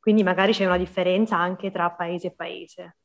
Quindi 0.00 0.22
magari 0.22 0.52
c'è 0.52 0.64
una 0.64 0.78
differenza 0.78 1.36
anche 1.36 1.70
tra 1.70 1.90
paese 1.90 2.28
e 2.28 2.34
paese. 2.34 2.96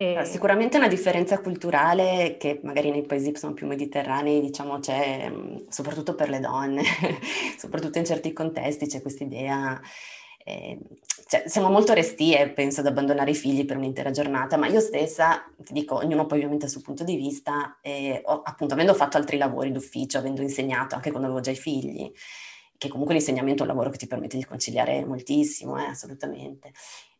E... 0.00 0.24
Sicuramente 0.24 0.76
una 0.76 0.86
differenza 0.86 1.40
culturale 1.40 2.36
che 2.38 2.60
magari 2.62 2.90
nei 2.90 3.02
paesi 3.02 3.32
che 3.32 3.38
sono 3.38 3.52
più 3.52 3.66
mediterranei, 3.66 4.40
diciamo, 4.40 4.78
c'è 4.78 5.30
soprattutto 5.68 6.14
per 6.14 6.28
le 6.28 6.38
donne, 6.38 6.82
soprattutto 7.58 7.98
in 7.98 8.04
certi 8.04 8.32
contesti 8.32 8.86
c'è 8.86 9.02
questa 9.02 9.24
idea 9.24 9.80
eh, 10.48 10.78
cioè, 11.26 11.42
siamo 11.46 11.68
molto 11.68 11.92
restie, 11.92 12.48
penso, 12.48 12.80
ad 12.80 12.86
abbandonare 12.86 13.32
i 13.32 13.34
figli 13.34 13.66
per 13.66 13.76
un'intera 13.76 14.10
giornata, 14.10 14.56
ma 14.56 14.66
io 14.66 14.80
stessa, 14.80 15.44
ti 15.58 15.74
dico, 15.74 15.96
ognuno 15.96 16.24
poi 16.24 16.38
ovviamente 16.38 16.64
ha 16.64 16.68
il 16.68 16.72
suo 16.72 16.80
punto 16.80 17.04
di 17.04 17.16
vista, 17.16 17.78
eh, 17.82 18.22
ho, 18.24 18.40
appunto, 18.42 18.72
avendo 18.72 18.94
fatto 18.94 19.18
altri 19.18 19.36
lavori 19.36 19.70
d'ufficio, 19.70 20.16
avendo 20.16 20.40
insegnato 20.40 20.94
anche 20.94 21.10
quando 21.10 21.26
avevo 21.28 21.42
già 21.42 21.50
i 21.50 21.56
figli, 21.56 22.10
che 22.78 22.88
comunque 22.88 23.14
l'insegnamento 23.14 23.62
è 23.62 23.66
un 23.66 23.72
lavoro 23.72 23.90
che 23.90 23.98
ti 23.98 24.06
permette 24.06 24.38
di 24.38 24.44
conciliare 24.44 25.04
moltissimo, 25.04 25.78
eh, 25.78 25.88
assolutamente. 25.88 26.72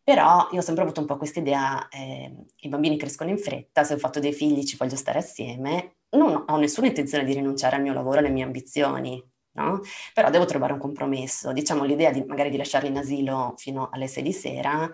Però 0.09 0.49
io 0.53 0.57
ho 0.57 0.61
sempre 0.63 0.81
avuto 0.81 1.01
un 1.01 1.05
po' 1.05 1.17
questa 1.17 1.39
idea, 1.39 1.87
eh, 1.87 2.33
i 2.61 2.67
bambini 2.67 2.97
crescono 2.97 3.29
in 3.29 3.37
fretta, 3.37 3.83
se 3.83 3.93
ho 3.93 3.97
fatto 3.99 4.19
dei 4.19 4.33
figli 4.33 4.63
ci 4.63 4.75
voglio 4.75 4.95
stare 4.95 5.19
assieme, 5.19 5.97
non 6.17 6.45
ho 6.47 6.57
nessuna 6.57 6.87
intenzione 6.87 7.23
di 7.23 7.33
rinunciare 7.33 7.75
al 7.75 7.83
mio 7.83 7.93
lavoro, 7.93 8.17
alle 8.17 8.29
mie 8.29 8.43
ambizioni, 8.43 9.23
no? 9.51 9.81
Però 10.15 10.31
devo 10.31 10.45
trovare 10.45 10.73
un 10.73 10.79
compromesso. 10.79 11.53
Diciamo 11.53 11.83
l'idea 11.83 12.09
di 12.09 12.23
magari 12.25 12.49
di 12.49 12.57
lasciarli 12.57 12.87
in 12.87 12.97
asilo 12.97 13.53
fino 13.57 13.89
alle 13.91 14.07
6 14.07 14.23
di 14.23 14.33
sera 14.33 14.91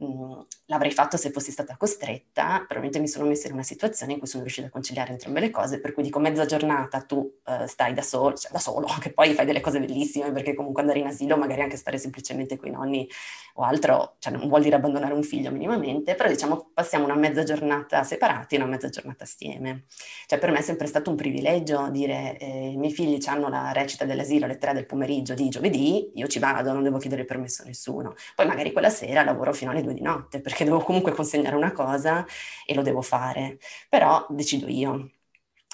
mh, 0.00 0.46
l'avrei 0.66 0.90
fatto 0.90 1.16
se 1.16 1.30
fossi 1.30 1.50
stata 1.50 1.76
costretta, 1.76 2.56
probabilmente 2.56 2.98
mi 2.98 3.08
sono 3.08 3.26
messa 3.26 3.46
in 3.48 3.54
una 3.54 3.62
situazione 3.62 4.12
in 4.12 4.18
cui 4.18 4.26
sono 4.26 4.42
riuscita 4.42 4.66
a 4.66 4.70
conciliare 4.70 5.12
entrambe 5.12 5.40
le 5.40 5.50
cose, 5.50 5.80
per 5.80 5.92
cui 5.92 6.02
dico 6.02 6.18
mezza 6.18 6.46
giornata 6.46 7.02
tu 7.02 7.16
uh, 7.16 7.66
stai 7.66 7.92
da 7.94 8.02
solo, 8.02 8.36
cioè 8.36 8.50
da 8.50 8.58
solo, 8.58 8.86
che 9.00 9.12
poi 9.12 9.34
fai 9.34 9.46
delle 9.46 9.60
cose 9.60 9.80
bellissime, 9.80 10.32
perché 10.32 10.54
comunque 10.54 10.80
andare 10.80 11.00
in 11.00 11.06
asilo, 11.06 11.36
magari 11.36 11.62
anche 11.62 11.76
stare 11.76 11.98
semplicemente 11.98 12.56
con 12.56 12.68
i 12.68 12.72
nonni 12.72 13.08
o 13.54 13.62
altro, 13.62 14.16
cioè 14.18 14.32
non 14.32 14.48
vuol 14.48 14.62
dire 14.62 14.76
abbandonare 14.76 15.12
un 15.12 15.22
figlio 15.22 15.50
minimamente, 15.50 16.14
però 16.14 16.28
diciamo 16.28 16.70
passiamo 16.72 17.04
una 17.04 17.16
mezza 17.16 17.42
giornata 17.42 18.02
separati 18.02 18.54
e 18.54 18.58
una 18.58 18.66
mezza 18.66 18.88
giornata 18.88 19.24
assieme. 19.24 19.84
Cioè 20.26 20.38
per 20.38 20.50
me 20.50 20.58
è 20.58 20.62
sempre 20.62 20.86
stato 20.86 21.10
un 21.10 21.16
privilegio 21.16 21.88
dire 21.90 22.38
eh, 22.38 22.70
i 22.70 22.76
miei 22.76 22.92
figli 22.92 23.18
hanno 23.26 23.48
la 23.48 23.72
recita 23.72 24.04
dell'asilo 24.04 24.44
alle 24.46 24.58
tre 24.58 24.72
del 24.72 24.86
pomeriggio 24.86 25.34
di 25.34 25.48
giovedì, 25.48 26.10
io 26.14 26.26
ci 26.26 26.38
vado, 26.38 26.72
non 26.72 26.82
devo 26.82 26.98
chiedere 26.98 27.24
permesso 27.24 27.62
a 27.62 27.66
nessuno. 27.66 28.14
Poi 28.34 28.46
magari 28.46 28.72
quella 28.72 28.90
sera 28.90 29.24
lavoro 29.24 29.52
fino 29.52 29.70
alle 29.70 29.82
due 29.90 29.94
di 29.94 30.02
notte, 30.02 30.40
perché 30.40 30.64
devo 30.64 30.80
comunque 30.80 31.12
consegnare 31.12 31.56
una 31.56 31.72
cosa 31.72 32.26
e 32.66 32.74
lo 32.74 32.82
devo 32.82 33.02
fare, 33.02 33.58
però 33.88 34.26
decido 34.30 34.68
io. 34.68 35.10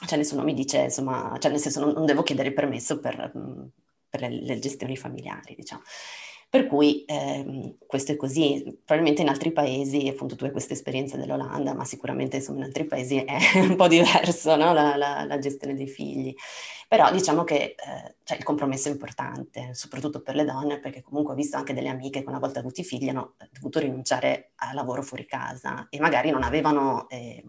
Cioè 0.07 0.19
nessuno 0.19 0.43
mi 0.43 0.55
dice, 0.55 0.83
insomma, 0.83 1.37
cioè 1.39 1.51
nel 1.51 1.61
senso 1.61 1.81
non, 1.81 1.93
non 1.93 2.05
devo 2.05 2.23
chiedere 2.23 2.53
permesso 2.53 3.01
per, 3.01 3.31
per 4.09 4.21
le, 4.21 4.29
le, 4.29 4.59
gestioni 4.59 4.97
familiari, 4.97 5.55
diciamo. 5.55 5.83
Per 6.49 6.67
cui 6.67 7.05
eh, 7.05 7.77
questo 7.87 8.13
è 8.13 8.17
così, 8.17 8.63
probabilmente 8.85 9.23
in 9.23 9.29
altri 9.29 9.53
paesi, 9.53 10.09
appunto 10.09 10.37
tu 10.37 10.45
hai 10.45 10.53
questa 10.53 10.75
esperienza 10.75 11.17
dell'Olanda, 11.17 11.75
ma 11.75 11.85
sicuramente 11.85 12.37
insomma, 12.37 12.59
in 12.59 12.65
altri 12.65 12.85
paesi 12.85 13.19
è 13.19 13.37
un 13.59 13.77
po' 13.77 13.89
diverso 13.89 14.55
no? 14.55 14.73
la, 14.73 14.97
la, 14.97 15.25
la, 15.25 15.39
gestione 15.39 15.75
dei 15.75 15.89
figli. 15.89 16.33
Però 16.89 17.11
diciamo 17.11 17.43
che 17.43 17.75
eh, 17.75 18.15
cioè, 18.23 18.39
il 18.39 18.45
compromesso 18.45 18.89
è 18.89 18.93
importante, 18.93 19.75
soprattutto 19.75 20.23
per 20.23 20.37
le 20.37 20.45
donne, 20.45 20.79
perché 20.79 21.03
comunque 21.03 21.33
ho 21.33 21.37
visto 21.37 21.57
anche 21.57 21.75
delle 21.75 21.89
amiche 21.89 22.23
che 22.23 22.29
una 22.29 22.39
volta 22.39 22.61
avuti 22.61 22.85
figli 22.85 23.09
hanno 23.09 23.35
dovuto 23.51 23.81
rinunciare 23.81 24.53
al 24.57 24.75
lavoro 24.75 25.03
fuori 25.03 25.27
casa 25.27 25.89
e 25.91 25.99
magari 26.01 26.31
non 26.31 26.43
avevano... 26.43 27.09
Eh, 27.09 27.45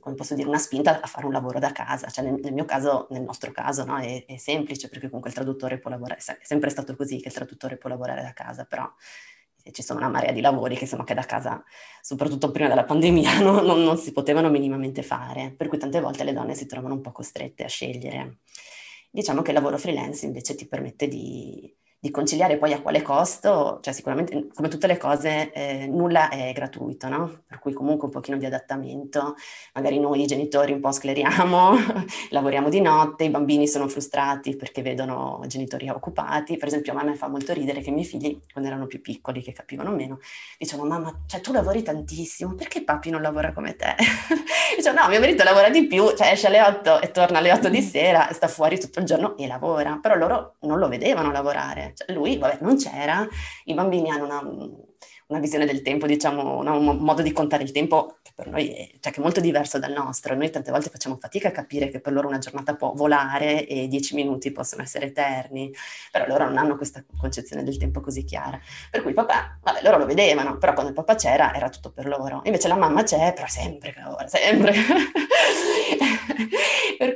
come 0.00 0.14
posso 0.14 0.34
dire, 0.34 0.48
una 0.48 0.58
spinta 0.58 1.00
a 1.00 1.06
fare 1.06 1.26
un 1.26 1.32
lavoro 1.32 1.58
da 1.58 1.72
casa. 1.72 2.08
Cioè 2.08 2.24
nel, 2.24 2.40
nel 2.40 2.52
mio 2.52 2.64
caso, 2.64 3.06
nel 3.10 3.22
nostro 3.22 3.50
caso, 3.52 3.84
no, 3.84 3.98
è, 3.98 4.24
è, 4.26 4.36
semplice 4.36 4.88
perché 4.88 5.06
comunque 5.06 5.30
il 5.30 5.36
traduttore 5.36 5.78
può 5.78 5.90
lavorare, 5.90 6.20
è 6.20 6.38
sempre 6.42 6.70
stato 6.70 6.94
così 6.96 7.20
che 7.20 7.28
il 7.28 7.34
traduttore 7.34 7.76
può 7.76 7.88
lavorare 7.88 8.22
da 8.22 8.32
casa, 8.32 8.64
però 8.64 8.90
ci 9.72 9.82
sono 9.82 10.00
una 10.00 10.08
marea 10.08 10.32
di 10.32 10.40
lavori 10.40 10.74
che 10.76 10.84
insomma 10.84 11.04
che 11.04 11.14
da 11.14 11.22
casa, 11.22 11.62
soprattutto 12.00 12.50
prima 12.50 12.68
della 12.68 12.84
pandemia, 12.84 13.40
no, 13.42 13.60
non, 13.60 13.82
non 13.82 13.96
si 13.96 14.12
potevano 14.12 14.50
minimamente 14.50 15.02
fare, 15.02 15.54
per 15.56 15.68
cui 15.68 15.78
tante 15.78 16.00
volte 16.00 16.24
le 16.24 16.32
donne 16.32 16.54
si 16.54 16.66
trovano 16.66 16.94
un 16.94 17.00
po' 17.00 17.12
costrette 17.12 17.64
a 17.64 17.68
scegliere. 17.68 18.38
Diciamo 19.10 19.42
che 19.42 19.50
il 19.50 19.56
lavoro 19.56 19.76
freelance 19.76 20.24
invece 20.24 20.54
ti 20.54 20.68
permette 20.68 21.08
di, 21.08 21.74
di 22.02 22.10
conciliare 22.10 22.56
poi 22.56 22.72
a 22.72 22.80
quale 22.80 23.02
costo, 23.02 23.78
cioè 23.82 23.92
sicuramente 23.92 24.48
come 24.54 24.68
tutte 24.68 24.86
le 24.86 24.96
cose 24.96 25.52
eh, 25.52 25.86
nulla 25.86 26.30
è 26.30 26.50
gratuito, 26.54 27.08
no? 27.08 27.42
Per 27.46 27.58
cui 27.58 27.74
comunque 27.74 28.06
un 28.06 28.10
pochino 28.10 28.38
di 28.38 28.46
adattamento, 28.46 29.34
magari 29.74 30.00
noi 30.00 30.24
genitori 30.24 30.72
un 30.72 30.80
po' 30.80 30.92
scleriamo, 30.92 31.72
lavoriamo 32.30 32.70
di 32.70 32.80
notte, 32.80 33.24
i 33.24 33.28
bambini 33.28 33.68
sono 33.68 33.86
frustrati 33.86 34.56
perché 34.56 34.80
vedono 34.80 35.42
genitori 35.46 35.90
occupati, 35.90 36.56
per 36.56 36.68
esempio 36.68 36.96
a 36.96 37.04
me 37.04 37.14
fa 37.16 37.28
molto 37.28 37.52
ridere 37.52 37.82
che 37.82 37.90
i 37.90 37.92
miei 37.92 38.06
figli 38.06 38.40
quando 38.50 38.70
erano 38.70 38.86
più 38.86 39.02
piccoli, 39.02 39.42
che 39.42 39.52
capivano 39.52 39.90
meno, 39.90 40.20
dicevano 40.56 40.88
mamma, 40.88 41.24
cioè 41.26 41.42
tu 41.42 41.52
lavori 41.52 41.82
tantissimo, 41.82 42.54
perché 42.54 42.82
papi 42.82 43.10
non 43.10 43.20
lavora 43.20 43.52
come 43.52 43.76
te? 43.76 43.94
Dicevo 44.74 44.98
no, 44.98 45.08
mio 45.08 45.20
marito 45.20 45.44
lavora 45.44 45.68
di 45.68 45.86
più, 45.86 46.16
cioè 46.16 46.28
esce 46.28 46.46
alle 46.46 46.62
8 46.62 47.02
e 47.02 47.10
torna 47.10 47.38
alle 47.40 47.52
8 47.52 47.68
di 47.68 47.82
sera 47.82 48.26
e 48.30 48.32
sta 48.32 48.48
fuori 48.48 48.80
tutto 48.80 49.00
il 49.00 49.04
giorno 49.04 49.36
e 49.36 49.46
lavora, 49.46 49.98
però 50.00 50.14
loro 50.14 50.54
non 50.60 50.78
lo 50.78 50.88
vedevano 50.88 51.30
lavorare 51.30 51.89
cioè, 51.94 52.12
lui, 52.12 52.38
vabbè, 52.38 52.58
non 52.60 52.76
c'era, 52.76 53.26
i 53.64 53.74
bambini 53.74 54.10
hanno 54.10 54.24
una, 54.24 54.40
una 55.26 55.38
visione 55.38 55.66
del 55.66 55.82
tempo, 55.82 56.06
diciamo, 56.06 56.58
un 56.58 56.96
modo 56.98 57.22
di 57.22 57.32
contare 57.32 57.62
il 57.62 57.72
tempo 57.72 58.18
che 58.22 58.32
per 58.34 58.48
noi 58.48 58.68
è, 58.68 58.90
cioè, 59.00 59.12
è 59.12 59.20
molto 59.20 59.40
diverso 59.40 59.78
dal 59.78 59.92
nostro. 59.92 60.34
Noi 60.34 60.50
tante 60.50 60.70
volte 60.70 60.90
facciamo 60.90 61.16
fatica 61.20 61.48
a 61.48 61.52
capire 61.52 61.88
che 61.88 62.00
per 62.00 62.12
loro 62.12 62.28
una 62.28 62.38
giornata 62.38 62.74
può 62.74 62.92
volare 62.94 63.66
e 63.66 63.88
dieci 63.88 64.14
minuti 64.14 64.50
possono 64.52 64.82
essere 64.82 65.06
eterni, 65.06 65.72
però 66.10 66.26
loro 66.26 66.44
non 66.44 66.58
hanno 66.58 66.76
questa 66.76 67.04
concezione 67.18 67.62
del 67.62 67.76
tempo 67.76 68.00
così 68.00 68.24
chiara. 68.24 68.58
Per 68.90 69.00
cui 69.00 69.10
il 69.10 69.16
papà, 69.16 69.58
vabbè, 69.62 69.82
loro 69.82 69.98
lo 69.98 70.06
vedevano, 70.06 70.58
però 70.58 70.72
quando 70.72 70.90
il 70.90 70.96
papà 70.96 71.14
c'era 71.14 71.54
era 71.54 71.68
tutto 71.68 71.92
per 71.92 72.06
loro. 72.06 72.42
Invece 72.44 72.68
la 72.68 72.76
mamma 72.76 73.02
c'è, 73.04 73.32
però 73.32 73.46
sempre 73.46 73.92
sempre. 74.30 74.74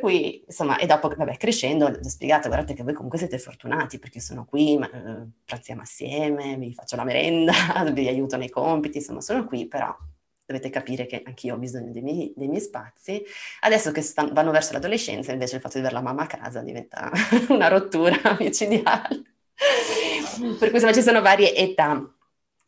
Cui, 0.04 0.44
insomma, 0.46 0.76
e 0.76 0.84
dopo, 0.84 1.08
vabbè, 1.08 1.38
crescendo, 1.38 1.86
ho 1.86 2.08
spiegato, 2.08 2.48
guardate 2.48 2.74
che 2.74 2.82
voi 2.82 2.92
comunque 2.92 3.18
siete 3.18 3.38
fortunati 3.38 3.98
perché 3.98 4.20
sono 4.20 4.44
qui, 4.44 4.76
ma, 4.76 4.90
eh, 4.90 5.26
pranziamo 5.46 5.80
assieme, 5.80 6.56
vi 6.56 6.74
faccio 6.74 6.96
la 6.96 7.04
merenda, 7.04 7.54
vi 7.90 8.06
aiuto 8.06 8.36
nei 8.36 8.50
compiti, 8.50 8.98
insomma, 8.98 9.22
sono 9.22 9.46
qui, 9.46 9.66
però 9.66 9.96
dovete 10.44 10.68
capire 10.68 11.06
che 11.06 11.22
anch'io 11.24 11.54
ho 11.54 11.58
bisogno 11.58 11.90
dei 11.90 12.02
miei, 12.02 12.34
dei 12.36 12.48
miei 12.48 12.60
spazi. 12.60 13.22
Adesso 13.60 13.92
che 13.92 14.02
stanno, 14.02 14.34
vanno 14.34 14.50
verso 14.50 14.74
l'adolescenza, 14.74 15.32
invece 15.32 15.56
il 15.56 15.62
fatto 15.62 15.78
di 15.78 15.80
avere 15.80 15.94
la 15.94 16.02
mamma 16.02 16.24
a 16.24 16.26
casa 16.26 16.60
diventa 16.60 17.10
una 17.48 17.68
rottura 17.68 18.18
micidiale. 18.38 19.22
per 20.58 20.68
cui 20.68 20.74
insomma 20.74 20.92
ci 20.92 21.00
sono 21.00 21.22
varie 21.22 21.54
età 21.54 22.13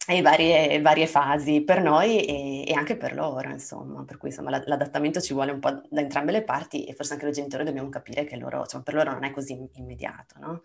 e 0.09 0.23
varie, 0.23 0.81
varie 0.81 1.07
fasi 1.07 1.63
per 1.63 1.83
noi 1.83 2.25
e, 2.25 2.69
e, 2.69 2.75
anche 2.75 2.97
per 2.97 3.15
loro, 3.15 3.51
insomma. 3.51 4.05
Per 4.05 4.17
cui 4.17 4.29
insomma 4.29 4.51
l'adattamento 4.51 5.21
ci 5.21 5.33
vuole 5.33 5.53
un 5.53 5.61
po' 5.61 5.71
da 5.89 6.01
entrambe 6.01 6.33
le 6.33 6.45
parti 6.45 6.85
e 6.85 6.95
forse 6.95 7.15
anche 7.15 7.25
noi 7.25 7.35
genitori 7.35 7.65
dobbiamo 7.65 7.89
capire 7.89 8.25
che 8.25 8.37
loro, 8.37 8.61
insomma, 8.61 8.83
per 8.85 8.95
loro 8.95 9.13
non 9.13 9.25
è 9.25 9.31
così 9.31 9.69
immediato, 9.75 10.39
no? 10.39 10.63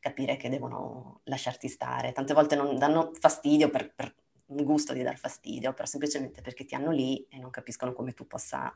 Capire 0.00 0.36
che 0.36 0.48
devono 0.48 1.20
lasciarti 1.24 1.68
stare. 1.68 2.12
Tante 2.12 2.34
volte 2.34 2.54
non 2.54 2.76
danno 2.76 3.12
fastidio 3.18 3.70
per, 3.70 3.94
per 3.94 4.14
un 4.46 4.62
gusto 4.64 4.92
di 4.92 5.02
dar 5.02 5.16
fastidio, 5.16 5.72
però 5.72 5.86
semplicemente 5.86 6.42
perché 6.42 6.64
ti 6.64 6.74
hanno 6.74 6.90
lì 6.90 7.26
e 7.30 7.38
non 7.38 7.50
capiscono 7.50 7.92
come 7.92 8.12
tu 8.12 8.26
possa 8.26 8.74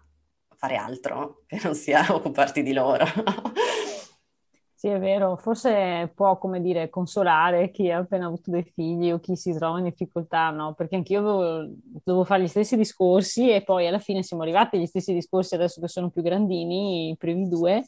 fare 0.56 0.76
altro 0.76 1.42
che 1.46 1.60
non 1.62 1.74
sia 1.74 2.04
occuparti 2.14 2.62
di 2.62 2.72
loro. 2.72 3.04
Sì, 4.78 4.88
è 4.88 4.98
vero, 4.98 5.36
forse 5.36 6.12
può, 6.14 6.36
come 6.36 6.60
dire, 6.60 6.90
consolare 6.90 7.70
chi 7.70 7.90
ha 7.90 7.96
appena 7.98 8.26
avuto 8.26 8.50
dei 8.50 8.62
figli 8.62 9.10
o 9.10 9.18
chi 9.20 9.34
si 9.34 9.54
trova 9.54 9.78
in 9.78 9.84
difficoltà, 9.84 10.50
no? 10.50 10.74
Perché 10.74 10.96
anch'io 10.96 11.22
dovevo, 11.22 11.72
dovevo 12.04 12.24
fare 12.24 12.42
gli 12.42 12.46
stessi 12.48 12.76
discorsi 12.76 13.50
e 13.50 13.62
poi 13.62 13.86
alla 13.86 13.98
fine 13.98 14.22
siamo 14.22 14.42
arrivati 14.42 14.76
agli 14.76 14.84
stessi 14.84 15.14
discorsi 15.14 15.54
adesso 15.54 15.80
che 15.80 15.88
sono 15.88 16.10
più 16.10 16.20
grandini, 16.20 17.08
i 17.10 17.16
primi 17.16 17.48
due, 17.48 17.84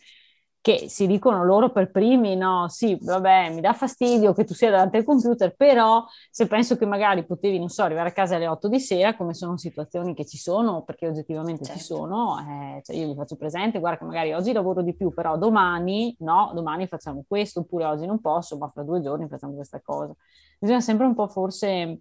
che 0.61 0.89
si 0.89 1.07
dicono 1.07 1.45
loro 1.45 1.71
per 1.71 1.91
primi, 1.91 2.37
no, 2.37 2.69
sì, 2.69 2.99
vabbè, 3.01 3.55
mi 3.55 3.61
dà 3.61 3.73
fastidio 3.73 4.33
che 4.33 4.45
tu 4.45 4.55
sia 4.55 4.71
davanti 4.71 4.97
al 4.97 5.05
computer, 5.05 5.55
però 5.55 6.05
se 6.31 6.47
penso 6.47 6.77
che 6.77 6.85
magari 6.85 7.25
potevi, 7.25 7.59
non 7.59 7.69
so, 7.69 7.83
arrivare 7.83 8.11
a 8.11 8.13
casa 8.13 8.37
alle 8.37 8.49
8 8.49 8.69
di 8.69 8.81
sera, 8.81 9.17
come 9.17 9.35
sono 9.35 9.57
situazioni 9.57 10.15
che 10.15 10.27
ci 10.27 10.37
sono, 10.37 10.83
perché 10.83 11.07
oggettivamente 11.09 11.65
certo. 11.65 11.79
ci 11.79 11.85
sono, 11.85 12.39
eh, 12.39 12.83
cioè 12.83 12.97
io 12.97 13.07
gli 13.07 13.15
faccio 13.15 13.37
presente, 13.37 13.79
guarda 13.79 13.99
che 13.99 14.05
magari 14.05 14.33
oggi 14.33 14.53
lavoro 14.53 14.83
di 14.83 14.95
più, 14.95 15.13
però 15.15 15.39
domani, 15.39 16.15
no, 16.21 16.51
domani 16.55 16.87
facciamo 16.87 17.25
questo, 17.27 17.61
oppure 17.61 17.85
oggi 17.85 18.05
non 18.07 18.21
posso, 18.21 18.59
ma 18.59 18.69
fra 18.69 18.83
due 18.83 19.01
giorni 19.01 19.29
facciamo 19.29 19.55
questa 19.55 19.81
cosa. 19.81 20.15
Bisogna 20.59 20.81
sempre 20.81 21.07
un 21.07 21.15
po' 21.15 21.29
forse 21.29 22.01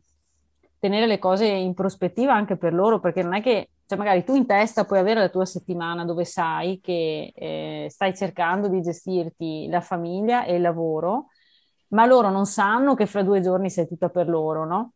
tenere 0.80 1.08
le 1.08 1.20
cose 1.20 1.46
in 1.46 1.74
prospettiva 1.74 2.34
anche 2.34 2.58
per 2.58 2.74
loro, 2.74 3.00
perché 3.00 3.24
non 3.24 3.34
è 3.34 3.42
che 3.42 3.70
cioè 3.88 3.98
magari 3.98 4.26
tu 4.26 4.36
in 4.36 4.46
testa 4.46 4.84
puoi 4.84 5.00
avere 5.00 5.22
la 5.22 5.30
tua 5.30 5.46
settimana 5.46 6.04
dove 6.04 6.26
sai 6.26 6.82
che 6.82 7.32
eh, 7.34 7.88
stai 7.90 8.13
cercando 8.13 8.68
di 8.68 8.82
gestirti 8.82 9.68
la 9.70 9.80
famiglia 9.80 10.44
e 10.44 10.56
il 10.56 10.62
lavoro, 10.62 11.28
ma 11.90 12.06
loro 12.06 12.30
non 12.30 12.46
sanno 12.46 12.96
che 12.96 13.06
fra 13.06 13.24
due 13.24 13.40
giorni 13.40 13.70
sei 13.70 13.88
tutta 13.88 14.10
per 14.10 14.28
loro, 14.28 14.66
no? 14.66 14.92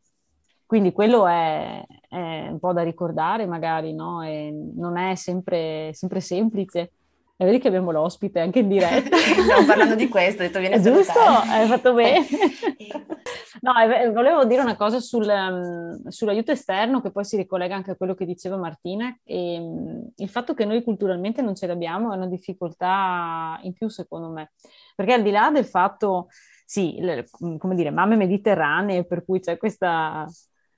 Quindi 0.65 0.91
quello 0.91 1.25
è, 1.25 1.85
è 2.09 2.47
un 2.49 2.59
po' 2.59 2.73
da 2.73 2.81
ricordare 2.83 3.45
magari, 3.45 3.93
no? 3.93 4.23
E 4.23 4.53
non 4.75 4.97
è 4.97 5.15
sempre, 5.15 5.91
sempre 5.93 6.19
semplice. 6.19 6.91
E 7.37 7.45
vedi 7.45 7.59
che 7.59 7.69
abbiamo 7.69 7.91
l'ospite 7.91 8.41
anche 8.41 8.59
in 8.59 8.67
diretta. 8.67 9.15
Stiamo 9.17 9.65
parlando 9.65 9.95
di 9.95 10.09
questo, 10.09 10.43
ho 10.43 10.45
detto 10.45 10.59
viene 10.59 10.81
Giusto, 10.81 11.19
hai 11.19 11.65
fatto 11.67 11.93
bene. 11.93 12.25
no, 13.61 13.73
volevo 14.13 14.45
dire 14.45 14.61
una 14.61 14.75
cosa 14.75 14.99
sul, 14.99 15.27
um, 15.27 16.07
sull'aiuto 16.07 16.51
esterno 16.51 17.01
che 17.01 17.11
poi 17.11 17.25
si 17.25 17.37
ricollega 17.37 17.75
anche 17.75 17.91
a 17.91 17.95
quello 17.95 18.13
che 18.13 18.25
diceva 18.25 18.57
Martina. 18.57 19.15
E, 19.23 19.57
um, 19.59 20.09
il 20.15 20.29
fatto 20.29 20.53
che 20.53 20.65
noi 20.65 20.83
culturalmente 20.83 21.41
non 21.41 21.55
ce 21.55 21.67
l'abbiamo 21.67 22.13
è 22.13 22.15
una 22.15 22.27
difficoltà 22.27 23.59
in 23.63 23.73
più 23.73 23.87
secondo 23.89 24.29
me. 24.29 24.51
Perché 24.95 25.13
al 25.13 25.23
di 25.23 25.31
là 25.31 25.49
del 25.51 25.65
fatto, 25.65 26.27
sì, 26.65 26.97
le, 26.99 27.25
come 27.57 27.75
dire, 27.75 27.89
mamme 27.91 28.15
mediterranee, 28.15 29.05
per 29.05 29.25
cui 29.25 29.39
c'è 29.39 29.57
questa, 29.57 30.27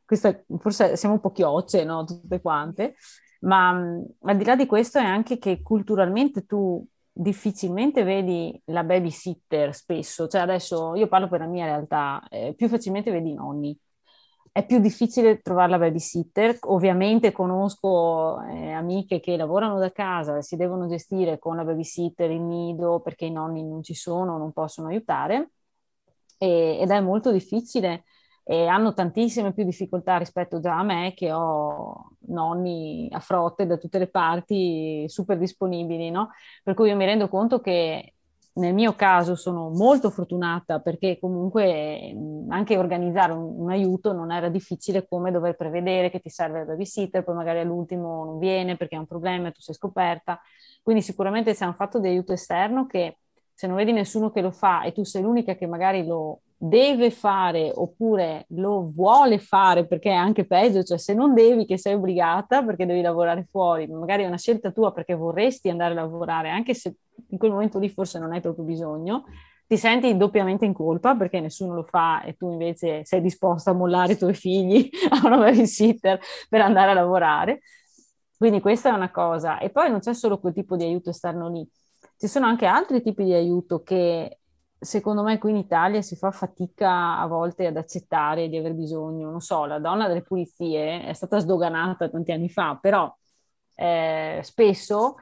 questa 0.06 0.42
forse 0.60 0.96
siamo 0.96 1.16
un 1.16 1.22
po' 1.22 1.32
chiocce, 1.32 1.84
no? 1.84 2.06
Tutte 2.06 2.42
quante 2.42 2.96
ma 3.44 3.74
mh, 3.74 4.06
al 4.22 4.38
di 4.38 4.44
là 4.44 4.56
di 4.56 4.66
questo 4.66 5.00
è 5.00 5.04
anche 5.04 5.38
che 5.38 5.62
culturalmente 5.62 6.46
tu 6.46 6.86
difficilmente 7.14 8.04
vedi 8.04 8.60
la 8.66 8.84
babysitter 8.84 9.74
spesso, 9.74 10.28
cioè 10.28 10.42
adesso 10.42 10.96
io 10.96 11.08
parlo 11.08 11.28
per 11.30 11.42
la 11.42 11.46
mia 11.46 11.66
realtà, 11.66 12.22
eh, 12.30 12.54
più 12.56 12.68
facilmente 12.68 13.12
vedi 13.12 13.32
i 13.32 13.34
nonni. 13.36 13.78
È 14.52 14.66
più 14.66 14.80
difficile 14.80 15.42
trovare 15.42 15.72
la 15.72 15.80
babysitter, 15.80 16.58
ovviamente 16.62 17.32
conosco 17.32 18.42
eh, 18.44 18.72
amiche 18.72 19.20
che 19.20 19.36
lavorano 19.36 19.80
da 19.80 19.92
casa, 19.92 20.42
si 20.42 20.56
devono 20.56 20.88
gestire 20.88 21.40
con 21.40 21.56
la 21.56 21.64
babysitter 21.64 22.30
in 22.30 22.48
nido 22.48 23.00
perché 23.00 23.26
i 23.26 23.32
nonni 23.32 23.64
non 23.64 23.82
ci 23.82 23.96
sono, 23.96 24.38
non 24.38 24.52
possono 24.52 24.90
aiutare. 24.90 25.52
E, 26.38 26.78
ed 26.82 26.90
è 26.92 27.00
molto 27.00 27.32
difficile 27.32 28.04
e 28.44 28.68
hanno 28.68 28.94
tantissime 28.94 29.54
più 29.54 29.64
difficoltà 29.64 30.18
rispetto 30.18 30.60
già 30.60 30.78
a 30.78 30.84
me 30.84 31.14
che 31.16 31.32
ho 31.32 32.12
nonni 32.28 33.08
a 33.12 33.20
frotte 33.20 33.66
da 33.66 33.78
tutte 33.78 34.00
le 34.00 34.08
parti 34.08 35.06
super 35.08 35.38
disponibili, 35.38 36.10
no? 36.10 36.32
Per 36.62 36.74
cui 36.74 36.90
io 36.90 36.96
mi 36.96 37.06
rendo 37.06 37.30
conto 37.30 37.62
che 37.62 38.14
nel 38.56 38.74
mio 38.74 38.94
caso 38.94 39.36
sono 39.36 39.70
molto 39.70 40.12
fortunata 40.12 40.80
perché 40.80 41.18
comunque 41.20 42.16
anche 42.50 42.78
organizzare 42.78 43.32
un, 43.32 43.62
un, 43.62 43.72
aiuto 43.72 44.14
non 44.14 44.32
era 44.32 44.50
difficile 44.50 45.08
come 45.08 45.32
dover 45.32 45.56
prevedere 45.56 46.12
che 46.12 46.20
ti 46.20 46.30
serve 46.30 46.60
la 46.60 46.66
babysitter, 46.66 47.24
poi 47.24 47.36
magari 47.36 47.60
all'ultimo 47.60 48.26
non 48.26 48.38
viene 48.38 48.78
perché 48.78 48.96
ha 48.96 49.00
un 49.00 49.08
problema 49.08 49.48
e 49.48 49.52
tu 49.54 49.62
sei 49.62 49.74
scoperta. 49.74 50.40
Quindi 50.84 51.02
sicuramente 51.02 51.54
c'è 51.56 51.66
un 51.66 51.74
fatto 51.74 52.00
di 52.00 52.10
aiuto 52.10 52.34
esterno 52.34 52.86
che 52.86 53.18
se 53.54 53.68
non 53.68 53.76
vedi 53.76 53.92
nessuno 53.92 54.32
che 54.32 54.42
lo 54.42 54.52
fa 54.52 54.84
e 54.84 54.92
tu 54.92 55.04
sei 55.04 55.22
l'unica 55.24 55.56
che 55.56 55.66
magari 55.66 56.06
lo 56.06 56.42
deve 56.66 57.12
fare 57.12 57.70
oppure 57.76 58.46
lo 58.50 58.90
vuole 58.94 59.38
fare 59.38 59.86
perché 59.86 60.12
è 60.12 60.14
anche 60.14 60.46
peggio, 60.46 60.82
cioè 60.84 60.98
se 60.98 61.14
non 61.14 61.34
devi 61.34 61.66
che 61.66 61.78
sei 61.78 61.96
obbligata 61.96 62.64
perché 62.64 62.86
devi 62.86 63.02
lavorare 63.02 63.46
fuori, 63.52 63.86
magari 63.88 64.24
è 64.24 64.28
una 64.28 64.38
scelta 64.38 64.72
tua 64.72 64.94
perché 64.94 65.14
vorresti 65.14 65.70
andare 65.70 65.92
a 65.92 65.96
lavorare, 65.96 66.50
anche 66.50 66.74
se 66.74 66.96
in 67.30 67.38
quel 67.38 67.52
momento 67.52 67.80
lì 67.80 67.90
forse 67.90 68.18
non 68.18 68.32
hai 68.32 68.40
proprio 68.40 68.64
bisogno, 68.64 69.26
ti 69.68 69.76
senti 69.76 70.16
doppiamente 70.16 70.64
in 70.64 70.72
colpa 70.72 71.16
perché 71.18 71.42
nessuno 71.42 71.76
lo 71.76 71.84
fa 71.84 72.22
e 72.22 72.36
tu 72.36 72.52
invece 72.52 73.04
sei 73.04 73.20
disposta 73.20 73.72
a 73.72 73.74
mollare 73.74 74.14
i 74.14 74.18
tuoi 74.18 74.34
figli 74.34 74.90
a 75.12 75.26
una 75.26 75.38
babysitter 75.38 76.18
per 76.48 76.62
andare 76.62 76.92
a 76.92 76.94
lavorare. 76.94 77.60
Quindi 78.38 78.62
questa 78.62 78.90
è 78.90 78.94
una 78.94 79.12
cosa. 79.12 79.58
E 79.60 79.70
poi 79.70 79.90
non 79.90 80.00
c'è 80.00 80.14
solo 80.14 80.40
quel 80.40 80.54
tipo 80.54 80.78
di 80.78 80.84
aiuto 80.84 81.10
esterno 81.10 81.50
lì, 81.50 81.68
ci 82.18 82.28
sono 82.28 82.46
anche 82.46 82.66
altri 82.66 83.02
tipi 83.02 83.26
di 83.26 83.34
aiuto 83.34 83.84
che 83.84 84.40
secondo 84.84 85.24
me 85.24 85.38
qui 85.38 85.52
in 85.52 85.58
Italia 85.58 86.02
si 86.02 86.16
fa 86.16 86.32
fatica 86.32 87.20
a 87.20 87.28
volte 87.28 87.66
ad 87.68 87.78
accettare 87.78 88.50
di 88.50 88.58
aver 88.58 88.74
bisogno. 88.74 89.30
Non 89.30 89.42
so, 89.42 89.66
la 89.66 89.80
donna 89.80 90.08
delle 90.08 90.22
pulizie 90.24 91.04
è 91.06 91.14
stata 91.14 91.40
sdoganata 91.40 92.10
tanti 92.10 92.32
anni 92.32 92.50
fa, 92.50 92.78
però 92.82 93.14
eh, 93.76 94.40
spesso 94.44 95.16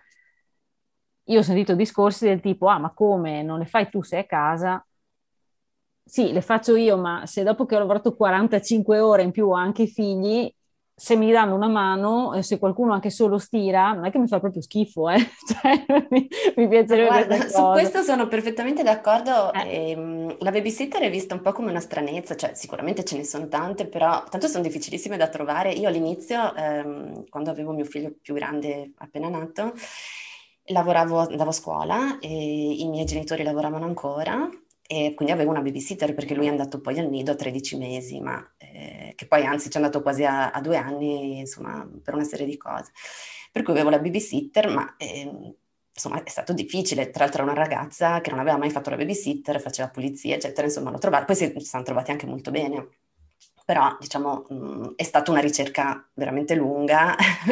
io 1.26 1.40
ho 1.40 1.44
sentito 1.44 1.74
discorsi 1.76 2.26
del 2.26 2.42
tipo, 2.42 2.68
ah 2.68 2.78
ma 2.80 2.92
come, 2.94 3.42
non 3.44 3.58
le 3.60 3.66
fai 3.66 3.90
tu, 3.90 4.02
sei 4.04 4.20
a 4.22 4.26
casa? 4.26 4.86
Sì, 6.04 6.32
le 6.34 6.42
faccio 6.42 6.76
io, 6.76 6.98
ma 6.98 7.26
se 7.26 7.44
dopo 7.44 7.66
che 7.66 7.76
ho 7.76 7.80
lavorato 7.80 8.16
45 8.16 9.00
ore 9.00 9.24
in 9.24 9.32
più 9.32 9.48
ho 9.48 9.54
anche 9.54 9.84
i 9.84 9.88
figli, 9.88 10.54
se 11.02 11.16
mi 11.16 11.32
danno 11.32 11.56
una 11.56 11.68
mano, 11.68 12.40
se 12.44 12.60
qualcuno 12.60 12.94
anche 12.94 13.10
solo 13.10 13.40
stira, 13.40 13.92
non 13.92 14.06
è 14.06 14.12
che 14.12 14.20
mi 14.20 14.28
fa 14.28 14.40
proprio 14.40 14.62
schifo, 14.62 15.10
eh? 15.10 15.18
cioè, 15.48 16.06
mi, 16.10 16.30
mi 16.56 16.68
piacerebbe 16.68 17.26
Guarda, 17.26 17.48
su 17.48 17.64
questo 17.72 18.04
sono 18.04 18.28
perfettamente 18.28 18.84
d'accordo. 18.84 19.52
Eh. 19.52 19.90
Ehm, 19.90 20.36
la 20.38 20.52
babysitter 20.52 21.02
è 21.02 21.10
vista 21.10 21.34
un 21.34 21.42
po' 21.42 21.54
come 21.54 21.72
una 21.72 21.80
stranezza, 21.80 22.36
cioè 22.36 22.52
sicuramente 22.54 23.04
ce 23.04 23.18
ne 23.18 23.24
sono 23.24 23.48
tante, 23.48 23.88
però 23.88 24.24
tanto 24.30 24.46
sono 24.46 24.62
difficilissime 24.62 25.18
da 25.18 25.28
trovare. 25.28 25.72
Io 25.72 25.88
all'inizio, 25.88 26.54
ehm, 26.54 27.28
quando 27.30 27.50
avevo 27.50 27.72
mio 27.72 27.86
figlio 27.86 28.14
più 28.22 28.36
grande 28.36 28.92
appena 28.98 29.28
nato, 29.28 29.74
lavoravo, 30.66 31.18
andavo 31.18 31.50
a 31.50 31.54
scuola 31.54 32.20
e 32.20 32.30
i 32.30 32.88
miei 32.88 33.06
genitori 33.06 33.42
lavoravano 33.42 33.86
ancora 33.86 34.48
e 34.92 35.14
quindi 35.14 35.34
avevo 35.34 35.52
una 35.52 35.62
babysitter 35.62 36.14
perché 36.14 36.36
lui 36.36 36.48
è 36.48 36.50
andato 36.50 36.82
poi 36.82 37.00
al 37.00 37.08
nido 37.08 37.32
a 37.32 37.36
13 37.36 37.78
mesi, 37.78 38.20
ma 38.20 38.46
eh, 38.58 39.14
che 39.16 39.26
poi 39.26 39.46
anzi 39.46 39.70
ci 39.70 39.78
è 39.78 39.80
andato 39.80 40.02
quasi 40.02 40.26
a, 40.26 40.52
a, 40.52 40.60
due 40.60 40.76
anni, 40.76 41.40
insomma, 41.40 41.90
per 42.04 42.14
una 42.14 42.26
serie 42.26 42.46
di 42.46 42.58
cose. 42.58 42.92
Per 43.54 43.64
cui 43.64 43.72
avevo 43.72 43.90
la 43.90 44.00
babysitter, 44.00 44.68
ma 44.68 44.98
eh, 44.98 45.56
insomma 45.94 46.22
è 46.22 46.30
stato 46.30 46.52
difficile. 46.52 47.10
Tra 47.10 47.24
l'altro 47.24 47.44
una 47.44 47.54
ragazza 47.54 48.20
che 48.20 48.32
non 48.32 48.40
aveva 48.40 48.58
mai 48.58 48.70
fatto 48.70 48.90
la 48.90 48.98
babysitter, 48.98 49.62
faceva 49.62 49.88
pulizia, 49.88 50.36
eccetera, 50.36 50.68
insomma 50.68 50.92
l'ho 50.92 50.98
trovata. 50.98 51.24
Poi 51.24 51.36
si, 51.38 51.54
si 51.56 51.66
sono 51.66 51.84
trovati 51.84 52.12
anche 52.12 52.26
molto 52.26 52.52
bene. 52.52 52.90
Però, 53.64 53.96
diciamo, 53.98 54.46
mh, 54.50 54.56
mm, 54.56 54.84
è 54.98 55.04
stata 55.04 55.32
una 55.32 55.40
ricerca 55.40 56.06
veramente 56.16 56.54
lunga 56.54 57.16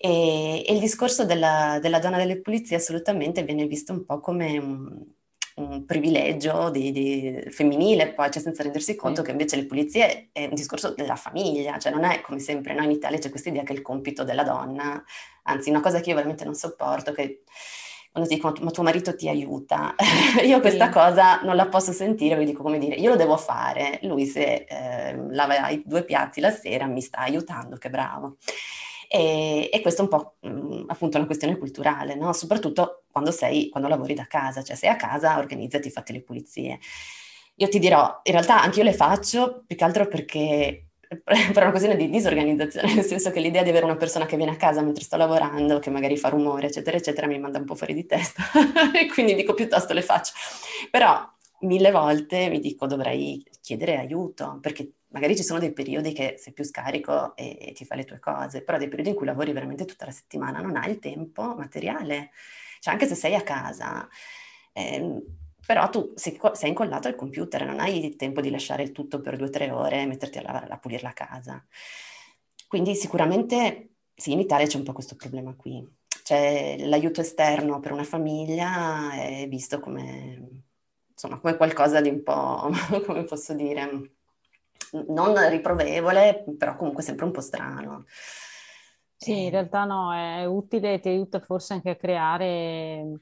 e, 0.00 0.64
e, 0.66 0.72
il 0.72 0.80
discorso 0.80 1.24
della, 1.24 1.78
della 1.80 2.00
donna 2.00 2.16
delle 2.16 2.40
pulizie 2.40 2.74
assolutamente 2.74 3.44
viene 3.44 3.66
visto 3.66 3.92
un 3.92 4.04
po' 4.04 4.18
come... 4.18 4.58
Un, 4.58 5.18
un 5.56 5.84
privilegio 5.84 6.70
di, 6.70 6.92
di 6.92 7.42
femminile, 7.50 8.12
poi 8.12 8.30
cioè 8.30 8.42
senza 8.42 8.62
rendersi 8.62 8.94
conto 8.94 9.22
che 9.22 9.30
invece 9.32 9.56
le 9.56 9.66
pulizie 9.66 10.28
è 10.32 10.44
un 10.44 10.54
discorso 10.54 10.94
della 10.94 11.16
famiglia, 11.16 11.78
cioè 11.78 11.92
non 11.92 12.04
è 12.04 12.20
come 12.20 12.38
sempre 12.38 12.74
noi 12.74 12.84
in 12.84 12.90
Italia 12.92 13.18
c'è 13.18 13.30
questa 13.30 13.48
idea 13.48 13.62
che 13.62 13.72
è 13.72 13.76
il 13.76 13.82
compito 13.82 14.24
della 14.24 14.44
donna, 14.44 15.02
anzi 15.44 15.70
una 15.70 15.80
cosa 15.80 16.00
che 16.00 16.10
io 16.10 16.14
veramente 16.14 16.44
non 16.44 16.54
sopporto, 16.54 17.12
che 17.12 17.42
quando 18.12 18.28
ti 18.28 18.34
dicono 18.36 18.56
ma 18.62 18.70
tuo 18.70 18.82
marito 18.82 19.14
ti 19.14 19.28
aiuta, 19.28 19.94
io 20.44 20.60
questa 20.60 20.86
sì. 20.86 20.92
cosa 20.92 21.40
non 21.42 21.54
la 21.54 21.68
posso 21.68 21.92
sentire, 21.92 22.36
vi 22.36 22.44
dico 22.44 22.62
come 22.62 22.78
dire, 22.78 22.96
io 22.96 23.10
lo 23.10 23.16
devo 23.16 23.36
fare, 23.36 24.00
lui 24.02 24.26
se 24.26 24.66
eh, 24.68 25.16
lava 25.30 25.68
i 25.68 25.82
due 25.84 26.04
piatti 26.04 26.40
la 26.40 26.50
sera 26.50 26.86
mi 26.86 27.00
sta 27.00 27.18
aiutando, 27.18 27.76
che 27.76 27.88
bravo. 27.90 28.36
E, 29.12 29.68
e 29.72 29.80
questo 29.80 30.02
è 30.02 30.04
un 30.04 30.10
po' 30.10 30.36
mh, 30.40 30.48
mm, 30.48 30.82
appunto 30.86 31.16
una 31.16 31.26
questione 31.26 31.58
culturale, 31.58 32.14
no? 32.14 32.32
soprattutto 32.32 33.02
quando, 33.10 33.32
sei, 33.32 33.68
quando 33.68 33.88
lavori 33.88 34.14
da 34.14 34.28
casa, 34.28 34.62
cioè 34.62 34.76
sei 34.76 34.88
a 34.88 34.94
casa, 34.94 35.36
organizzati, 35.38 35.90
fatti 35.90 36.12
le 36.12 36.22
pulizie. 36.22 36.78
Io 37.56 37.68
ti 37.68 37.80
dirò, 37.80 38.20
in 38.22 38.32
realtà 38.32 38.62
anche 38.62 38.78
io 38.78 38.84
le 38.84 38.92
faccio 38.92 39.64
più 39.66 39.74
che 39.74 39.82
altro 39.82 40.06
perché 40.06 40.90
per 41.24 41.56
una 41.56 41.70
questione 41.70 41.96
di 41.96 42.08
disorganizzazione, 42.08 42.94
nel 42.94 43.04
senso 43.04 43.32
che 43.32 43.40
l'idea 43.40 43.64
di 43.64 43.70
avere 43.70 43.84
una 43.84 43.96
persona 43.96 44.26
che 44.26 44.36
viene 44.36 44.52
a 44.52 44.56
casa 44.56 44.80
mentre 44.80 45.02
sto 45.02 45.16
lavorando, 45.16 45.80
che 45.80 45.90
magari 45.90 46.16
fa 46.16 46.28
rumore, 46.28 46.68
eccetera, 46.68 46.96
eccetera, 46.96 47.26
mi 47.26 47.40
manda 47.40 47.58
un 47.58 47.64
po' 47.64 47.74
fuori 47.74 47.94
di 47.94 48.06
testa 48.06 48.44
e 48.94 49.08
quindi 49.08 49.34
dico 49.34 49.54
piuttosto 49.54 49.92
le 49.92 50.02
faccio. 50.02 50.34
Però 50.88 51.28
mille 51.62 51.90
volte 51.90 52.48
mi 52.48 52.60
dico 52.60 52.86
dovrei 52.86 53.44
chiedere 53.60 53.98
aiuto, 53.98 54.58
perché 54.60 54.92
magari 55.10 55.36
ci 55.36 55.42
sono 55.42 55.58
dei 55.58 55.72
periodi 55.72 56.12
che 56.12 56.36
sei 56.38 56.52
più 56.52 56.64
scarico 56.64 57.34
e, 57.36 57.56
e, 57.60 57.72
ti 57.72 57.84
fai 57.84 57.98
le 57.98 58.04
tue 58.04 58.18
cose, 58.18 58.62
però 58.62 58.78
dei 58.78 58.88
periodi 58.88 59.10
in 59.10 59.16
cui 59.16 59.26
lavori 59.26 59.52
veramente 59.52 59.84
tutta 59.84 60.06
la 60.06 60.10
settimana, 60.12 60.60
non 60.60 60.76
hai 60.76 60.90
il 60.90 60.98
tempo 60.98 61.54
materiale. 61.54 62.30
Cioè 62.80 62.94
anche 62.94 63.06
se 63.06 63.14
sei 63.14 63.34
a 63.34 63.42
casa, 63.42 64.08
ehm, 64.72 65.22
però 65.66 65.88
tu 65.90 66.12
sei, 66.16 66.38
sei, 66.52 66.68
incollato 66.70 67.08
al 67.08 67.14
computer, 67.16 67.64
non 67.64 67.80
hai 67.80 68.04
il 68.04 68.16
tempo 68.16 68.40
di 68.40 68.50
lasciare 68.50 68.82
il 68.82 68.92
tutto 68.92 69.20
per 69.20 69.36
due 69.36 69.48
o 69.48 69.50
tre 69.50 69.70
ore 69.70 70.02
e 70.02 70.06
metterti 70.06 70.38
a, 70.38 70.66
a 70.68 70.78
pulire 70.78 71.02
la 71.02 71.12
casa. 71.12 71.64
Quindi 72.68 72.94
sicuramente 72.94 73.90
sì, 74.14 74.32
in 74.32 74.40
Italia 74.40 74.66
c'è 74.66 74.76
un 74.76 74.84
po' 74.84 74.92
questo 74.92 75.16
problema 75.16 75.54
qui. 75.54 75.86
Cioè 76.22 76.76
l'aiuto 76.78 77.20
esterno 77.20 77.80
per 77.80 77.92
una 77.92 78.04
famiglia 78.04 79.12
è 79.12 79.46
visto 79.48 79.80
come, 79.80 80.62
insomma, 81.10 81.38
come 81.40 81.56
qualcosa 81.56 82.00
di 82.00 82.10
un 82.10 82.22
po', 82.22 82.70
come 83.04 83.24
posso 83.24 83.54
dire, 83.54 84.19
non 85.08 85.48
riprovevole, 85.48 86.44
però 86.58 86.76
comunque 86.76 87.02
sempre 87.02 87.24
un 87.24 87.32
po' 87.32 87.40
strano. 87.40 88.04
Sì, 89.16 89.44
in 89.44 89.46
eh. 89.46 89.50
realtà 89.50 89.84
no, 89.84 90.12
è 90.14 90.46
utile 90.46 90.94
e 90.94 91.00
ti 91.00 91.08
aiuta 91.08 91.40
forse 91.40 91.74
anche 91.74 91.90
a 91.90 91.96
creare 91.96 93.20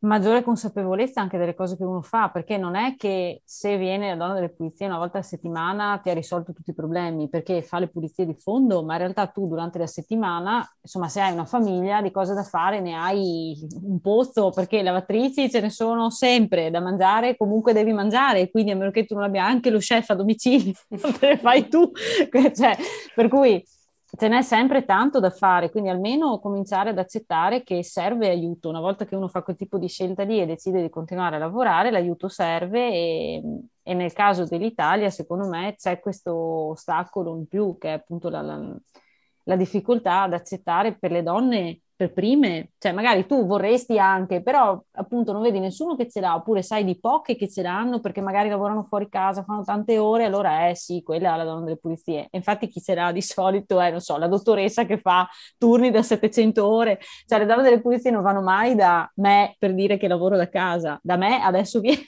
maggiore 0.00 0.42
consapevolezza 0.42 1.20
anche 1.20 1.36
delle 1.36 1.54
cose 1.54 1.76
che 1.76 1.84
uno 1.84 2.02
fa, 2.02 2.30
perché 2.30 2.56
non 2.56 2.74
è 2.74 2.94
che 2.96 3.42
se 3.44 3.76
viene 3.76 4.08
la 4.10 4.16
donna 4.16 4.34
delle 4.34 4.48
pulizie 4.48 4.86
una 4.86 4.98
volta 4.98 5.18
a 5.18 5.22
settimana 5.22 5.98
ti 6.02 6.10
ha 6.10 6.14
risolto 6.14 6.52
tutti 6.52 6.70
i 6.70 6.74
problemi, 6.74 7.28
perché 7.28 7.62
fa 7.62 7.78
le 7.78 7.88
pulizie 7.88 8.24
di 8.24 8.34
fondo, 8.34 8.82
ma 8.82 8.94
in 8.94 9.00
realtà 9.00 9.26
tu 9.26 9.46
durante 9.46 9.78
la 9.78 9.86
settimana, 9.86 10.66
insomma, 10.80 11.08
se 11.08 11.20
hai 11.20 11.32
una 11.32 11.44
famiglia 11.44 12.00
di 12.00 12.10
cose 12.10 12.34
da 12.34 12.42
fare 12.42 12.80
ne 12.80 12.94
hai 12.94 13.58
un 13.82 14.00
pozzo, 14.00 14.50
perché 14.50 14.82
lavatrici 14.82 15.50
ce 15.50 15.60
ne 15.60 15.70
sono 15.70 16.10
sempre, 16.10 16.70
da 16.70 16.80
mangiare 16.80 17.36
comunque 17.36 17.72
devi 17.72 17.92
mangiare, 17.92 18.50
quindi 18.50 18.70
a 18.70 18.76
meno 18.76 18.90
che 18.90 19.04
tu 19.04 19.14
non 19.14 19.24
abbia 19.24 19.44
anche 19.44 19.70
lo 19.70 19.78
chef 19.78 20.08
a 20.10 20.14
domicilio, 20.14 20.72
te 21.18 21.26
le 21.28 21.38
fai 21.38 21.68
tu, 21.68 21.90
cioè, 22.54 22.76
per 23.14 23.28
cui 23.28 23.62
ce 24.16 24.28
n'è 24.28 24.42
sempre 24.42 24.84
tanto 24.84 25.20
da 25.20 25.30
fare, 25.30 25.70
quindi 25.70 25.88
almeno 25.88 26.38
cominciare 26.40 26.90
ad 26.90 26.98
accettare 26.98 27.62
che 27.62 27.82
serve 27.84 28.28
aiuto. 28.28 28.68
Una 28.68 28.80
volta 28.80 29.04
che 29.04 29.16
uno 29.16 29.28
fa 29.28 29.42
quel 29.42 29.56
tipo 29.56 29.78
di 29.78 29.88
scelta 29.88 30.24
lì 30.24 30.40
e 30.40 30.46
decide 30.46 30.82
di 30.82 30.88
continuare 30.88 31.36
a 31.36 31.38
lavorare, 31.38 31.90
l'aiuto 31.90 32.28
serve 32.28 32.88
e, 32.90 33.42
e 33.82 33.94
nel 33.94 34.12
caso 34.12 34.44
dell'Italia, 34.44 35.10
secondo 35.10 35.46
me, 35.48 35.74
c'è 35.76 36.00
questo 36.00 36.34
ostacolo 36.34 37.36
in 37.36 37.46
più, 37.46 37.76
che 37.78 37.88
è 37.88 37.92
appunto 37.92 38.28
la, 38.28 38.42
la, 38.42 38.76
la 39.44 39.56
difficoltà 39.56 40.22
ad 40.22 40.32
accettare 40.32 40.96
per 40.98 41.10
le 41.12 41.22
donne 41.22 41.80
per 42.00 42.14
prime, 42.14 42.70
cioè 42.78 42.92
magari 42.92 43.26
tu 43.26 43.44
vorresti 43.44 43.98
anche, 43.98 44.42
però 44.42 44.82
appunto 44.92 45.32
non 45.32 45.42
vedi 45.42 45.58
nessuno 45.58 45.96
che 45.96 46.08
ce 46.08 46.20
l'ha, 46.20 46.34
oppure 46.34 46.62
sai 46.62 46.82
di 46.82 46.98
poche 46.98 47.36
che 47.36 47.46
ce 47.46 47.60
l'hanno 47.60 48.00
perché 48.00 48.22
magari 48.22 48.48
lavorano 48.48 48.84
fuori 48.84 49.10
casa, 49.10 49.42
fanno 49.44 49.64
tante 49.64 49.98
ore, 49.98 50.24
allora 50.24 50.66
eh 50.70 50.74
sì, 50.74 51.02
quella 51.02 51.34
è 51.34 51.36
la 51.36 51.44
donna 51.44 51.64
delle 51.64 51.76
pulizie. 51.76 52.28
Infatti 52.30 52.68
chi 52.68 52.80
ce 52.80 52.94
l'ha 52.94 53.12
di 53.12 53.20
solito 53.20 53.78
è, 53.80 53.90
non 53.90 54.00
so, 54.00 54.16
la 54.16 54.28
dottoressa 54.28 54.86
che 54.86 54.98
fa 54.98 55.28
turni 55.58 55.90
da 55.90 56.02
700 56.02 56.66
ore, 56.66 56.98
cioè 57.26 57.38
le 57.38 57.44
donne 57.44 57.62
delle 57.64 57.82
pulizie 57.82 58.10
non 58.10 58.22
vanno 58.22 58.40
mai 58.40 58.74
da 58.74 59.10
me 59.16 59.54
per 59.58 59.74
dire 59.74 59.98
che 59.98 60.08
lavoro 60.08 60.38
da 60.38 60.48
casa, 60.48 60.98
da 61.02 61.16
me 61.16 61.42
adesso 61.42 61.80
viene 61.84 62.02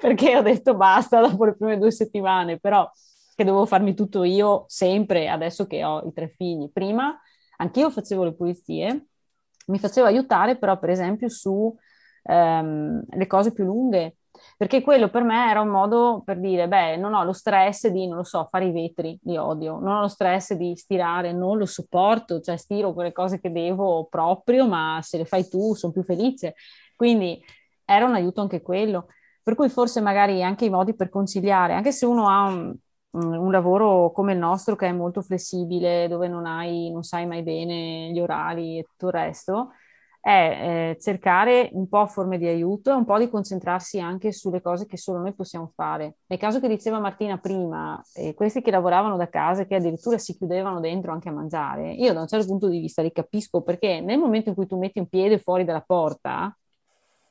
perché 0.00 0.34
ho 0.34 0.40
detto 0.40 0.74
basta 0.76 1.20
dopo 1.20 1.44
le 1.44 1.54
prime 1.56 1.76
due 1.76 1.90
settimane, 1.90 2.58
però 2.58 2.90
che 3.34 3.44
dovevo 3.44 3.66
farmi 3.66 3.94
tutto 3.94 4.22
io 4.22 4.64
sempre 4.68 5.28
adesso 5.28 5.66
che 5.66 5.84
ho 5.84 6.06
i 6.06 6.12
tre 6.14 6.28
figli. 6.28 6.70
Prima 6.72 7.18
anch'io 7.56 7.90
facevo 7.90 8.24
le 8.24 8.34
pulizie, 8.34 9.06
mi 9.66 9.78
facevo 9.78 10.06
aiutare 10.06 10.58
però 10.58 10.78
per 10.78 10.90
esempio 10.90 11.28
su 11.28 11.74
ehm, 12.24 13.02
le 13.08 13.26
cose 13.26 13.52
più 13.52 13.64
lunghe, 13.64 14.16
perché 14.56 14.82
quello 14.82 15.08
per 15.10 15.22
me 15.22 15.48
era 15.48 15.60
un 15.60 15.68
modo 15.68 16.22
per 16.24 16.38
dire, 16.40 16.68
beh, 16.68 16.96
non 16.96 17.14
ho 17.14 17.24
lo 17.24 17.32
stress 17.32 17.88
di, 17.88 18.06
non 18.06 18.16
lo 18.18 18.24
so, 18.24 18.48
fare 18.50 18.66
i 18.66 18.72
vetri, 18.72 19.18
li 19.22 19.36
odio, 19.36 19.78
non 19.78 19.96
ho 19.96 20.00
lo 20.00 20.08
stress 20.08 20.54
di 20.54 20.76
stirare, 20.76 21.32
non 21.32 21.56
lo 21.58 21.66
sopporto, 21.66 22.40
cioè 22.40 22.56
stiro 22.56 22.92
quelle 22.92 23.12
cose 23.12 23.40
che 23.40 23.52
devo 23.52 24.06
proprio, 24.10 24.66
ma 24.66 24.98
se 25.02 25.18
le 25.18 25.24
fai 25.24 25.48
tu 25.48 25.74
sono 25.74 25.92
più 25.92 26.02
felice. 26.02 26.54
Quindi 26.96 27.42
era 27.84 28.06
un 28.06 28.14
aiuto 28.14 28.40
anche 28.40 28.60
quello. 28.62 29.08
Per 29.42 29.54
cui 29.54 29.68
forse 29.68 30.00
magari 30.00 30.42
anche 30.42 30.64
i 30.64 30.70
modi 30.70 30.94
per 30.94 31.10
conciliare, 31.10 31.74
anche 31.74 31.92
se 31.92 32.06
uno 32.06 32.28
ha 32.28 32.44
un, 32.44 32.74
un 33.14 33.50
lavoro 33.50 34.10
come 34.12 34.32
il 34.32 34.38
nostro 34.38 34.76
che 34.76 34.86
è 34.86 34.92
molto 34.92 35.22
flessibile, 35.22 36.08
dove 36.08 36.28
non, 36.28 36.46
hai, 36.46 36.90
non 36.90 37.02
sai 37.02 37.26
mai 37.26 37.42
bene 37.42 38.10
gli 38.10 38.20
orari 38.20 38.78
e 38.78 38.82
tutto 38.84 39.06
il 39.06 39.12
resto, 39.12 39.70
è 40.20 40.94
eh, 40.96 41.00
cercare 41.02 41.68
un 41.72 41.86
po' 41.86 42.06
forme 42.06 42.38
di 42.38 42.46
aiuto 42.46 42.90
e 42.90 42.94
un 42.94 43.04
po' 43.04 43.18
di 43.18 43.28
concentrarsi 43.28 44.00
anche 44.00 44.32
sulle 44.32 44.62
cose 44.62 44.86
che 44.86 44.96
solo 44.96 45.18
noi 45.18 45.34
possiamo 45.34 45.70
fare. 45.74 46.16
Nel 46.26 46.38
caso 46.38 46.60
che 46.60 46.68
diceva 46.68 46.98
Martina 46.98 47.36
prima, 47.36 48.02
eh, 48.14 48.32
questi 48.32 48.62
che 48.62 48.70
lavoravano 48.70 49.16
da 49.18 49.28
casa 49.28 49.62
e 49.62 49.66
che 49.66 49.74
addirittura 49.74 50.16
si 50.16 50.34
chiudevano 50.34 50.80
dentro 50.80 51.12
anche 51.12 51.28
a 51.28 51.32
mangiare, 51.32 51.92
io 51.92 52.14
da 52.14 52.22
un 52.22 52.26
certo 52.26 52.46
punto 52.46 52.68
di 52.68 52.80
vista 52.80 53.02
li 53.02 53.12
capisco 53.12 53.60
perché 53.60 54.00
nel 54.00 54.18
momento 54.18 54.48
in 54.48 54.54
cui 54.54 54.66
tu 54.66 54.78
metti 54.78 54.98
un 54.98 55.08
piede 55.08 55.38
fuori 55.38 55.64
dalla 55.64 55.82
porta, 55.82 56.56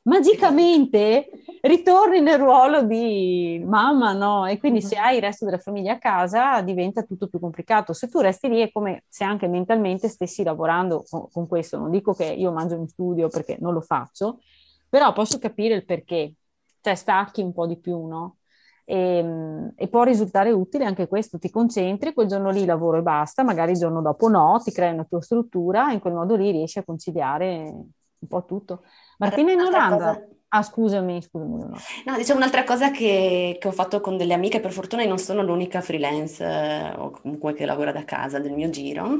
magicamente 0.04 1.28
ritorni 1.62 2.20
nel 2.20 2.38
ruolo 2.38 2.82
di 2.82 3.62
mamma, 3.64 4.12
no? 4.12 4.46
E 4.46 4.58
quindi 4.58 4.80
se 4.82 4.96
hai 4.96 5.16
il 5.16 5.22
resto 5.22 5.44
della 5.44 5.58
famiglia 5.58 5.94
a 5.94 5.98
casa 5.98 6.60
diventa 6.62 7.02
tutto 7.02 7.28
più 7.28 7.38
complicato. 7.38 7.92
Se 7.92 8.08
tu 8.08 8.20
resti 8.20 8.48
lì 8.48 8.60
è 8.60 8.70
come 8.70 9.04
se 9.08 9.24
anche 9.24 9.48
mentalmente 9.48 10.08
stessi 10.08 10.42
lavorando 10.42 11.04
con, 11.08 11.28
con 11.30 11.46
questo. 11.46 11.78
Non 11.78 11.90
dico 11.90 12.12
che 12.14 12.24
io 12.26 12.52
mangio 12.52 12.76
in 12.76 12.88
studio 12.88 13.28
perché 13.28 13.56
non 13.60 13.72
lo 13.72 13.80
faccio, 13.80 14.40
però 14.88 15.12
posso 15.12 15.38
capire 15.38 15.74
il 15.74 15.84
perché. 15.84 16.34
Cioè 16.80 16.94
stacchi 16.96 17.40
un 17.40 17.52
po' 17.54 17.66
di 17.66 17.78
più, 17.78 18.04
no? 18.06 18.36
E, 18.84 19.16
ehm, 19.18 19.72
e, 19.76 19.88
può 19.88 20.02
risultare 20.02 20.50
utile 20.50 20.84
anche 20.84 21.08
questo, 21.08 21.38
ti 21.38 21.50
concentri, 21.50 22.12
quel 22.12 22.28
giorno 22.28 22.50
lì 22.50 22.66
lavoro 22.66 22.98
e 22.98 23.02
basta, 23.02 23.42
magari 23.42 23.72
il 23.72 23.78
giorno 23.78 24.02
dopo 24.02 24.28
no, 24.28 24.60
ti 24.62 24.70
crei 24.70 24.92
una 24.92 25.04
tua 25.04 25.22
struttura 25.22 25.90
in 25.92 26.00
quel 26.00 26.12
modo 26.12 26.36
lì 26.36 26.50
riesci 26.50 26.78
a 26.78 26.84
conciliare 26.84 27.72
un 28.18 28.28
po' 28.28 28.44
tutto. 28.44 28.82
Martina 29.24 29.52
in 29.52 29.60
Olanda. 29.60 30.26
Ah, 30.48 30.62
scusami, 30.62 31.20
scusami. 31.20 31.58
No, 31.58 31.76
no 32.04 32.16
diciamo 32.16 32.38
un'altra 32.38 32.62
cosa 32.62 32.90
che, 32.92 33.56
che, 33.60 33.68
ho 33.68 33.72
fatto 33.72 34.00
con 34.00 34.16
delle 34.16 34.34
amiche, 34.34 34.60
per 34.60 34.70
fortuna 34.70 35.04
non 35.04 35.18
sono 35.18 35.42
l'unica 35.42 35.80
freelance 35.80 36.44
eh, 36.44 36.92
o 36.96 37.10
comunque 37.10 37.54
che 37.54 37.66
lavora 37.66 37.90
da 37.90 38.04
casa 38.04 38.38
del 38.38 38.52
mio 38.52 38.70
giro, 38.70 39.18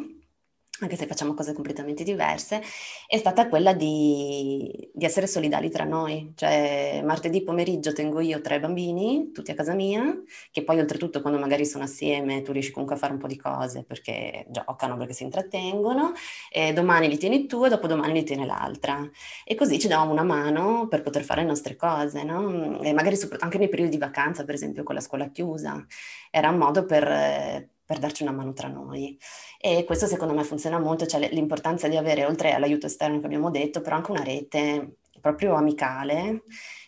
anche 0.81 0.97
se 0.97 1.07
facciamo 1.07 1.35
cose 1.35 1.53
completamente 1.53 2.03
diverse, 2.03 2.61
è 3.07 3.17
stata 3.17 3.49
quella 3.49 3.73
di, 3.73 4.91
di, 4.93 5.05
essere 5.05 5.29
solidali 5.29 5.71
tra 5.71 5.85
noi. 5.85 6.33
Cioè, 6.35 7.01
martedì 7.05 7.43
pomeriggio 7.45 7.93
tengo 7.93 8.19
io 8.21 8.41
tre 8.41 8.59
bambini, 8.59 9.31
tutti 9.33 9.53
a 9.53 9.55
casa 9.55 9.75
mia, 9.75 10.03
che 10.51 10.65
poi 10.65 10.81
oltretutto 10.81 11.21
quando 11.21 11.39
magari 11.39 11.65
sono 11.65 11.85
assieme 11.85 12.43
tu 12.43 12.51
riesci 12.51 12.73
comunque 12.73 12.97
a 12.97 12.99
fare 12.99 13.13
un 13.13 13.21
po' 13.21 13.29
di 13.29 13.37
cose 13.37 13.85
perché 13.85 14.47
giocano, 14.49 14.97
perché 14.97 15.13
si 15.13 15.23
intrattengono, 15.23 16.13
e 16.51 16.73
domani 16.73 17.09
li 17.09 17.19
tieni 17.19 17.47
tu 17.47 17.65
e 17.65 17.69
dopodomani 17.69 18.13
li 18.13 18.25
tiene 18.25 18.45
l'altra. 18.45 19.09
E 19.45 19.55
così 19.55 19.79
ci 19.79 19.87
davamo 19.89 20.11
una 20.11 20.25
mano 20.25 20.89
per 20.89 21.03
poter 21.03 21.23
fare 21.23 21.43
le 21.43 21.49
nostre 21.49 21.77
cose, 21.77 22.25
no? 22.25 22.81
E 22.83 22.93
magari 22.93 23.17
anche 23.39 23.59
nei 23.59 23.69
periodi 23.69 23.93
di 23.93 23.99
vacanza, 23.99 24.45
per 24.45 24.55
esempio 24.55 24.83
con 24.83 24.97
la 24.97 25.01
scuola 25.01 25.31
chiusa, 25.31 25.85
era 26.31 26.49
un 26.49 26.59
modo 26.59 26.85
per 26.85 27.73
per 27.85 27.99
darci 27.99 28.23
una 28.23 28.33
mano 28.33 28.53
tra 28.53 28.69
noi. 28.69 29.19
E 29.59 29.85
questo 29.85 30.07
secondo 30.07 30.35
me 30.35 30.45
funziona 30.45 30.79
molto, 30.79 31.07
cioè 31.07 31.29
l'importanza 31.33 31.89
di 31.89 31.97
avere, 31.97 32.25
oltre 32.25 32.53
all'aiuto 32.53 32.87
esterno 32.87 33.21
che 33.21 33.27
abbiamo 33.27 33.51
detto, 33.51 33.81
però 33.81 33.97
anche 33.97 34.11
una 34.11 34.23
rete 34.23 34.97
proprio 35.21 35.55
amicale 35.55 36.43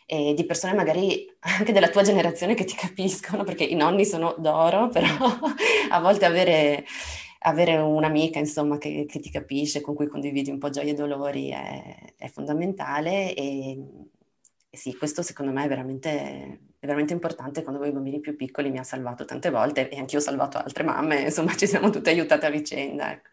e 0.06 0.34
di 0.34 0.44
persone 0.44 0.74
magari 0.74 1.26
anche 1.40 1.72
della 1.72 1.88
tua 1.88 2.02
generazione 2.02 2.54
che 2.54 2.64
ti 2.64 2.74
capiscono, 2.74 3.44
perché 3.44 3.64
i 3.64 3.74
nonni 3.74 4.04
sono 4.04 4.34
d'oro, 4.38 4.88
però 4.92 5.08
a 5.90 6.00
volte 6.00 6.24
avere, 6.24 6.84
avere 7.40 7.76
un'amica 7.76 8.38
insomma 8.38 8.78
che, 8.78 9.04
che, 9.08 9.20
ti 9.20 9.30
capisce, 9.30 9.80
con 9.80 9.94
cui 9.94 10.06
condividi 10.06 10.50
un 10.50 10.58
po' 10.58 10.70
gioie 10.70 10.92
e 10.92 10.94
dolori 10.94 11.50
è, 11.50 12.14
è 12.16 12.28
fondamentale 12.28 13.34
e, 13.34 13.78
e 14.70 14.76
sì, 14.76 14.96
questo 14.96 15.22
secondo 15.22 15.52
me 15.52 15.64
è 15.64 15.68
veramente 15.68 16.60
è 16.86 16.88
veramente 16.88 17.12
importante 17.12 17.62
quando 17.62 17.80
voi 17.80 17.90
bambini 17.90 18.20
più 18.20 18.36
piccoli 18.36 18.70
mi 18.70 18.78
ha 18.78 18.84
salvato 18.84 19.24
tante 19.24 19.50
volte 19.50 19.88
e 19.88 19.98
anch'io 19.98 20.18
ho 20.18 20.22
salvato 20.22 20.56
altre 20.56 20.84
mamme, 20.84 21.22
insomma 21.26 21.54
ci 21.54 21.66
siamo 21.66 21.90
tutte 21.90 22.10
aiutate 22.10 22.46
a 22.46 22.50
vicenda. 22.50 23.12
Ecco. 23.12 23.28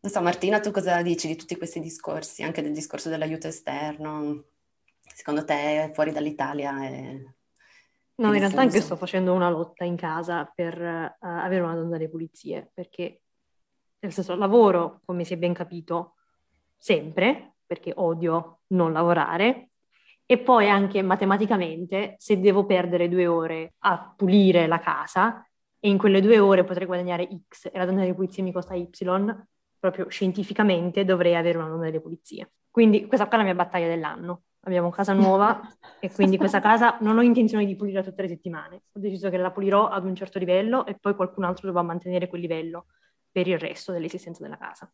Non 0.00 0.12
so, 0.12 0.20
Martina, 0.20 0.60
tu 0.60 0.70
cosa 0.70 1.00
dici 1.00 1.28
di 1.28 1.36
tutti 1.36 1.56
questi 1.56 1.80
discorsi, 1.80 2.42
anche 2.42 2.60
del 2.60 2.72
discorso 2.72 3.08
dell'aiuto 3.08 3.46
esterno? 3.46 4.44
Secondo 5.00 5.44
te 5.44 5.90
fuori 5.94 6.12
dall'Italia 6.12 6.84
è... 6.84 7.22
No, 8.16 8.32
in 8.32 8.38
realtà 8.38 8.60
anche 8.60 8.80
sto 8.80 8.96
facendo 8.96 9.32
una 9.32 9.48
lotta 9.48 9.84
in 9.84 9.96
casa 9.96 10.44
per 10.44 10.78
uh, 10.78 11.26
avere 11.26 11.62
una 11.62 11.74
donna 11.74 11.96
delle 11.96 12.08
pulizie, 12.08 12.70
perché 12.72 13.22
nel 14.00 14.12
senso 14.12 14.36
lavoro, 14.36 15.00
come 15.04 15.24
si 15.24 15.32
è 15.32 15.36
ben 15.36 15.54
capito, 15.54 16.16
sempre, 16.76 17.54
perché 17.64 17.92
odio 17.96 18.60
non 18.68 18.92
lavorare, 18.92 19.70
e 20.26 20.38
poi 20.38 20.68
anche 20.68 21.02
matematicamente, 21.02 22.14
se 22.18 22.40
devo 22.40 22.64
perdere 22.64 23.08
due 23.08 23.26
ore 23.26 23.74
a 23.80 24.12
pulire 24.16 24.66
la 24.66 24.78
casa 24.78 25.46
e 25.78 25.88
in 25.88 25.98
quelle 25.98 26.20
due 26.22 26.38
ore 26.38 26.64
potrei 26.64 26.86
guadagnare 26.86 27.28
X 27.48 27.66
e 27.66 27.76
la 27.78 27.84
donna 27.84 28.00
delle 28.00 28.14
pulizie 28.14 28.42
mi 28.42 28.52
costa 28.52 28.74
Y, 28.74 28.88
proprio 29.78 30.08
scientificamente 30.08 31.04
dovrei 31.04 31.34
avere 31.36 31.58
una 31.58 31.68
donna 31.68 31.84
delle 31.84 32.00
pulizie. 32.00 32.52
Quindi 32.70 33.06
questa 33.06 33.26
qua 33.26 33.36
è 33.36 33.38
la 33.40 33.44
mia 33.44 33.54
battaglia 33.54 33.86
dell'anno. 33.86 34.44
Abbiamo 34.60 34.88
casa 34.88 35.12
nuova 35.12 35.60
e 36.00 36.10
quindi 36.10 36.38
questa 36.38 36.60
casa 36.60 36.96
non 37.02 37.18
ho 37.18 37.22
intenzione 37.22 37.66
di 37.66 37.76
pulire 37.76 38.02
tutte 38.02 38.22
le 38.22 38.28
settimane. 38.28 38.76
Ho 38.92 38.98
deciso 38.98 39.28
che 39.28 39.36
la 39.36 39.50
pulirò 39.50 39.88
ad 39.88 40.06
un 40.06 40.14
certo 40.14 40.38
livello 40.38 40.86
e 40.86 40.96
poi 40.98 41.14
qualcun 41.14 41.44
altro 41.44 41.66
dovrà 41.66 41.82
mantenere 41.82 42.28
quel 42.28 42.40
livello 42.40 42.86
per 43.30 43.46
il 43.46 43.58
resto 43.58 43.92
dell'esistenza 43.92 44.42
della 44.42 44.56
casa. 44.56 44.90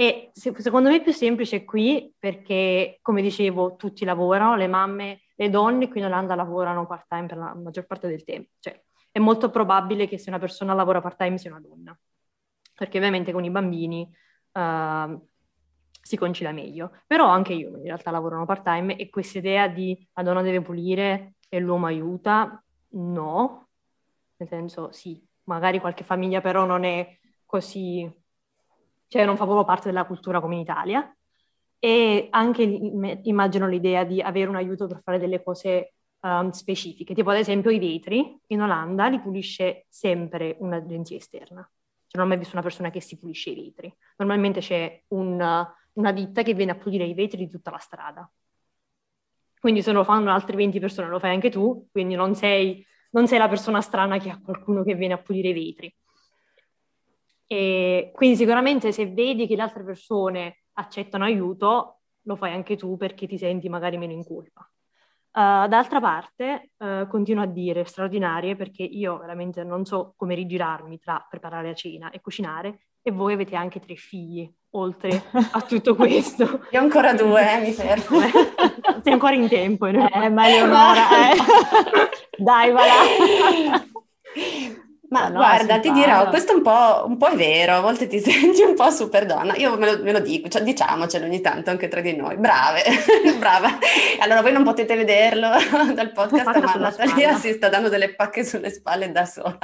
E 0.00 0.30
secondo 0.32 0.88
me 0.88 0.96
è 0.96 1.02
più 1.02 1.12
semplice 1.12 1.62
qui 1.62 2.10
perché, 2.18 3.00
come 3.02 3.20
dicevo, 3.20 3.76
tutti 3.76 4.06
lavorano, 4.06 4.56
le 4.56 4.66
mamme, 4.66 5.24
le 5.34 5.50
donne 5.50 5.88
qui 5.88 6.00
in 6.00 6.06
Olanda 6.06 6.34
lavorano 6.34 6.86
part-time 6.86 7.26
per 7.26 7.36
la 7.36 7.54
maggior 7.54 7.84
parte 7.84 8.08
del 8.08 8.24
tempo. 8.24 8.48
Cioè, 8.58 8.82
è 9.10 9.18
molto 9.18 9.50
probabile 9.50 10.08
che 10.08 10.16
se 10.16 10.30
una 10.30 10.38
persona 10.38 10.72
lavora 10.72 11.02
part-time 11.02 11.36
sia 11.36 11.50
una 11.50 11.60
donna, 11.60 12.00
perché 12.74 12.96
ovviamente 12.96 13.30
con 13.30 13.44
i 13.44 13.50
bambini 13.50 14.10
uh, 14.52 15.22
si 16.00 16.16
concilia 16.16 16.52
meglio. 16.52 16.96
Però 17.06 17.26
anche 17.26 17.52
io 17.52 17.76
in 17.76 17.82
realtà 17.82 18.10
lavoro 18.10 18.42
part-time 18.46 18.96
e 18.96 19.10
questa 19.10 19.36
idea 19.36 19.68
di 19.68 20.08
la 20.14 20.22
donna 20.22 20.40
deve 20.40 20.62
pulire 20.62 21.34
e 21.46 21.60
l'uomo 21.60 21.84
aiuta, 21.84 22.64
no. 22.92 23.68
Nel 24.38 24.48
senso, 24.48 24.92
sì, 24.92 25.22
magari 25.42 25.78
qualche 25.78 26.04
famiglia 26.04 26.40
però 26.40 26.64
non 26.64 26.84
è 26.84 27.18
così 27.44 28.10
cioè 29.10 29.24
non 29.24 29.36
fa 29.36 29.44
proprio 29.44 29.64
parte 29.64 29.88
della 29.88 30.06
cultura 30.06 30.40
come 30.40 30.54
in 30.54 30.60
Italia. 30.60 31.14
E 31.80 32.28
anche 32.30 32.62
immagino 32.62 33.66
l'idea 33.66 34.04
di 34.04 34.20
avere 34.20 34.48
un 34.48 34.54
aiuto 34.56 34.86
per 34.86 35.00
fare 35.02 35.18
delle 35.18 35.42
cose 35.42 35.94
um, 36.20 36.50
specifiche, 36.50 37.14
tipo 37.14 37.30
ad 37.30 37.38
esempio 37.38 37.70
i 37.70 37.78
vetri 37.78 38.38
in 38.46 38.62
Olanda 38.62 39.08
li 39.08 39.20
pulisce 39.20 39.86
sempre 39.88 40.56
un'agenzia 40.60 41.16
esterna. 41.16 41.62
Cioè, 42.06 42.20
non 42.20 42.26
ho 42.26 42.28
mai 42.28 42.38
visto 42.38 42.54
una 42.54 42.62
persona 42.62 42.90
che 42.90 43.00
si 43.00 43.18
pulisce 43.18 43.50
i 43.50 43.54
vetri. 43.54 43.92
Normalmente 44.18 44.60
c'è 44.60 45.02
un, 45.08 45.66
una 45.94 46.12
ditta 46.12 46.42
che 46.42 46.54
viene 46.54 46.72
a 46.72 46.76
pulire 46.76 47.04
i 47.04 47.14
vetri 47.14 47.38
di 47.38 47.50
tutta 47.50 47.70
la 47.70 47.78
strada. 47.78 48.30
Quindi 49.58 49.82
se 49.82 49.90
lo 49.92 50.04
fanno 50.04 50.30
altre 50.30 50.56
20 50.56 50.78
persone, 50.78 51.08
lo 51.08 51.18
fai 51.18 51.34
anche 51.34 51.50
tu, 51.50 51.88
quindi 51.90 52.14
non 52.14 52.36
sei, 52.36 52.86
non 53.10 53.26
sei 53.26 53.38
la 53.38 53.48
persona 53.48 53.80
strana 53.80 54.18
che 54.18 54.30
ha 54.30 54.40
qualcuno 54.40 54.84
che 54.84 54.94
viene 54.94 55.14
a 55.14 55.18
pulire 55.18 55.48
i 55.48 55.52
vetri. 55.52 55.94
E 57.52 58.12
quindi 58.14 58.36
sicuramente 58.36 58.92
se 58.92 59.08
vedi 59.08 59.48
che 59.48 59.56
le 59.56 59.62
altre 59.62 59.82
persone 59.82 60.60
accettano 60.74 61.24
aiuto, 61.24 62.02
lo 62.22 62.36
fai 62.36 62.52
anche 62.52 62.76
tu 62.76 62.96
perché 62.96 63.26
ti 63.26 63.38
senti 63.38 63.68
magari 63.68 63.98
meno 63.98 64.12
in 64.12 64.24
colpa. 64.24 64.70
Uh, 65.32 65.66
d'altra 65.66 66.00
parte, 66.00 66.70
uh, 66.76 67.08
continuo 67.08 67.42
a 67.42 67.46
dire 67.46 67.84
straordinarie 67.84 68.54
perché 68.54 68.84
io 68.84 69.18
veramente 69.18 69.64
non 69.64 69.84
so 69.84 70.14
come 70.16 70.36
rigirarmi 70.36 71.00
tra 71.00 71.26
preparare 71.28 71.68
la 71.68 71.74
cena 71.74 72.10
e 72.10 72.20
cucinare 72.20 72.86
e 73.02 73.10
voi 73.10 73.32
avete 73.32 73.56
anche 73.56 73.80
tre 73.80 73.96
figli, 73.96 74.48
oltre 74.70 75.24
a 75.50 75.60
tutto 75.62 75.96
questo. 75.96 76.66
Io 76.70 76.80
ancora 76.80 77.14
due, 77.14 77.52
eh, 77.52 77.60
mi 77.60 77.72
fermo. 77.72 78.20
Sei 79.02 79.12
ancora 79.12 79.34
in 79.34 79.48
tempo. 79.48 79.86
Eh, 79.86 80.28
ma 80.28 80.46
Leonora, 80.46 81.32
eh. 81.32 81.36
Dai, 82.38 82.70
va 82.70 82.86
là. 82.86 84.84
Ma 85.10 85.26
no, 85.26 85.38
guarda, 85.38 85.80
ti 85.80 85.90
dirò, 85.90 86.28
questo 86.28 86.54
un 86.54 86.62
po', 86.62 87.04
un 87.04 87.16
po', 87.16 87.30
è 87.30 87.34
vero, 87.34 87.74
a 87.74 87.80
volte 87.80 88.06
ti 88.06 88.20
senti 88.22 88.62
un 88.62 88.76
po' 88.76 88.90
super 88.90 89.26
donna, 89.26 89.56
io 89.56 89.76
me 89.76 89.90
lo, 89.90 90.02
me 90.04 90.12
lo 90.12 90.20
dico, 90.20 90.48
cioè, 90.48 90.62
diciamocelo 90.62 91.24
ogni 91.24 91.40
tanto 91.40 91.70
anche 91.70 91.88
tra 91.88 92.00
di 92.00 92.14
noi, 92.14 92.36
brave, 92.36 92.82
brava. 93.36 93.76
Allora 94.20 94.40
voi 94.40 94.52
non 94.52 94.62
potete 94.62 94.94
vederlo 94.94 95.48
dal 95.94 96.12
podcast, 96.12 96.60
ma 96.60 96.74
Natalia 96.74 97.36
si 97.36 97.52
sta 97.52 97.68
dando 97.68 97.88
delle 97.88 98.14
pacche 98.14 98.44
sulle 98.44 98.70
spalle 98.70 99.10
da 99.10 99.24
sola. 99.24 99.58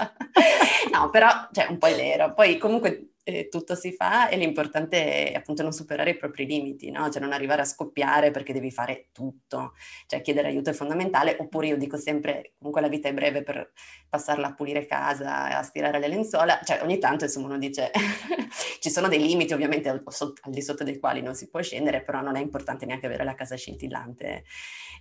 no, 0.92 1.10
però, 1.10 1.28
cioè, 1.52 1.66
un 1.68 1.78
po' 1.78 1.86
è 1.86 1.94
vero. 1.94 2.34
Poi 2.34 2.58
comunque 2.58 3.10
eh, 3.28 3.48
tutto 3.48 3.74
si 3.74 3.90
fa 3.92 4.28
e 4.28 4.36
l'importante 4.36 5.32
è 5.32 5.34
appunto 5.34 5.64
non 5.64 5.72
superare 5.72 6.10
i 6.10 6.16
propri 6.16 6.46
limiti, 6.46 6.92
no? 6.92 7.10
Cioè 7.10 7.20
non 7.20 7.32
arrivare 7.32 7.62
a 7.62 7.64
scoppiare 7.64 8.30
perché 8.30 8.52
devi 8.52 8.70
fare 8.70 9.08
tutto, 9.10 9.72
cioè 10.06 10.20
chiedere 10.20 10.46
aiuto 10.46 10.70
è 10.70 10.72
fondamentale, 10.72 11.36
oppure 11.40 11.66
io 11.66 11.76
dico 11.76 11.96
sempre 11.96 12.52
comunque 12.56 12.80
la 12.80 12.88
vita 12.88 13.08
è 13.08 13.12
breve 13.12 13.42
per 13.42 13.72
passarla 14.08 14.46
a 14.46 14.54
pulire 14.54 14.86
casa, 14.86 15.58
a 15.58 15.62
stirare 15.64 15.98
le 15.98 16.06
lenzuola, 16.06 16.60
cioè 16.62 16.82
ogni 16.82 16.98
tanto 16.98 17.24
insomma 17.24 17.46
uno 17.46 17.58
dice 17.58 17.90
ci 18.78 18.90
sono 18.90 19.08
dei 19.08 19.18
limiti 19.18 19.52
ovviamente 19.52 19.88
al, 19.88 20.04
al, 20.04 20.52
di 20.52 20.62
sotto 20.62 20.84
dei 20.84 21.00
quali 21.00 21.20
non 21.20 21.34
si 21.34 21.48
può 21.48 21.60
scendere, 21.60 22.02
però 22.02 22.20
non 22.20 22.36
è 22.36 22.40
importante 22.40 22.86
neanche 22.86 23.06
avere 23.06 23.24
la 23.24 23.34
casa 23.34 23.56
scintillante 23.56 24.44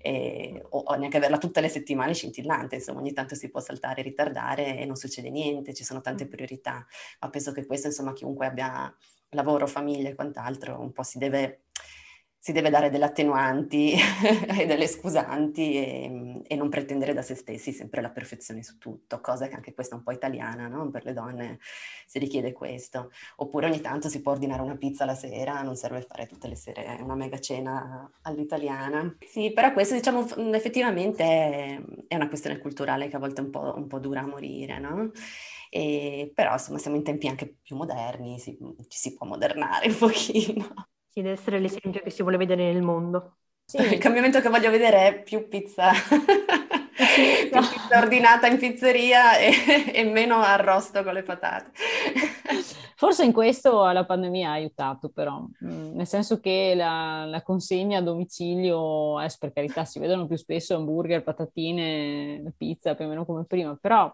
eh, 0.02 0.62
o, 0.70 0.80
o, 0.80 0.96
neanche 0.96 1.18
averla 1.18 1.38
tutte 1.38 1.62
le 1.62 1.70
settimane 1.70 2.14
scintillante, 2.14 2.76
insomma 2.76 3.00
ogni 3.00 3.14
tanto 3.14 3.36
si 3.36 3.50
può 3.50 3.60
saltare, 3.60 4.02
ritardare 4.02 4.78
e 4.78 4.86
non 4.86 4.96
succede 4.96 5.30
niente, 5.30 5.74
ci 5.74 5.84
sono 5.84 6.02
tante 6.02 6.28
priorità, 6.28 6.86
ma 7.20 7.30
penso 7.30 7.52
che 7.52 7.66
questo 7.66 7.88
insomma 7.88 8.14
chiunque 8.14 8.46
abbia 8.46 8.94
lavoro, 9.30 9.68
famiglia 9.68 10.10
e 10.10 10.16
quant'altro 10.16 10.80
un 10.80 10.92
po' 10.92 11.04
si 11.04 11.18
deve 11.18 11.65
si 12.46 12.52
deve 12.52 12.70
dare 12.70 12.92
delle 12.92 13.06
attenuanti 13.06 13.96
e 14.56 14.68
delle 14.68 14.86
scusanti 14.86 15.78
e, 15.78 16.42
e, 16.46 16.56
non 16.56 16.70
pretendere 16.70 17.12
da 17.12 17.24
se 17.24 17.34
stessi 17.34 17.72
sempre 17.72 18.02
la 18.02 18.12
perfezione 18.12 18.62
su 18.62 18.78
tutto, 18.78 19.20
cosa 19.20 19.48
che 19.48 19.56
anche 19.56 19.74
questa 19.74 19.96
è 19.96 19.98
un 19.98 20.04
po' 20.04 20.12
italiana, 20.12 20.68
no? 20.68 20.92
Per 20.92 21.06
le 21.06 21.14
donne 21.14 21.58
si 22.06 22.20
richiede 22.20 22.54
questo. 22.54 23.10
Oppure 23.38 23.66
ogni 23.66 23.82
tanto 23.82 24.10
si 24.10 24.22
può 24.22 24.34
ordinare 24.34 24.62
una 24.62 24.78
pizza 24.78 25.06
la 25.06 25.16
sera, 25.16 25.60
non 25.64 25.76
serve 25.76 26.04
fare 26.04 26.28
tutte 26.28 26.48
le 26.48 26.56
sere 26.56 27.00
una 27.02 27.16
mega 27.16 27.40
cena 27.40 28.08
all'italiana. 28.22 29.18
Sì, 29.26 29.52
però 29.52 29.74
questo 29.74 29.96
diciamo 29.96 30.24
effettivamente 30.54 31.24
è, 31.24 31.82
è 32.10 32.16
una 32.16 32.28
questione 32.28 32.60
culturale 32.60 33.08
che 33.08 33.16
a 33.16 33.20
volte 33.20 33.42
è 33.42 33.44
un 33.44 33.50
po', 33.50 33.74
un 33.76 33.88
po 33.88 33.98
dura 33.98 34.20
a 34.20 34.28
morire, 34.28 34.78
no? 34.78 35.10
E, 35.72 36.32
però 36.36 36.52
insomma 36.52 36.78
siamo 36.78 36.96
in 36.96 37.04
tempi 37.04 37.28
anche 37.28 37.56
più 37.64 37.76
moderni, 37.76 38.38
si, 38.38 38.56
ci 38.88 39.00
si 39.00 39.16
può 39.16 39.26
modernare 39.26 39.88
un 39.88 39.98
pochino. 39.98 40.94
Sì, 41.16 41.22
deve 41.22 41.36
essere 41.36 41.60
l'esempio 41.60 42.02
che 42.02 42.10
si 42.10 42.24
vuole 42.24 42.36
vedere 42.36 42.74
nel 42.74 42.82
mondo. 42.82 43.38
Sì. 43.64 43.78
Il 43.78 44.00
cambiamento 44.00 44.42
che 44.42 44.50
voglio 44.50 44.70
vedere 44.70 45.08
è 45.08 45.24
più 45.24 45.48
pizza, 45.48 45.92
più 46.04 47.60
pizza 47.62 47.98
ordinata 47.98 48.48
in 48.48 48.58
pizzeria 48.58 49.38
e, 49.38 49.54
e, 49.94 50.04
meno 50.04 50.42
arrosto 50.42 51.04
con 51.06 51.14
le 51.14 51.24
patate. 51.24 51.72
Forse 52.98 53.24
in 53.24 53.32
questo 53.32 53.90
la 53.94 54.04
pandemia 54.04 54.50
ha 54.50 54.54
aiutato 54.54 55.08
però, 55.08 55.40
mm, 55.40 55.96
nel 55.96 56.06
senso 56.06 56.42
che 56.42 56.74
la, 56.76 57.24
la 57.24 57.42
consegna 57.44 58.00
a 58.00 58.02
domicilio, 58.02 59.22
eh, 59.22 59.34
per 59.40 59.54
carità 59.54 59.86
si 59.86 60.00
vedono 60.00 60.28
più 60.28 60.36
spesso 60.36 60.76
hamburger, 60.76 61.24
patatine, 61.24 62.54
pizza 62.58 62.94
più 62.94 63.06
o 63.06 63.08
meno 63.08 63.24
come 63.24 63.46
prima, 63.46 63.74
però 63.80 64.14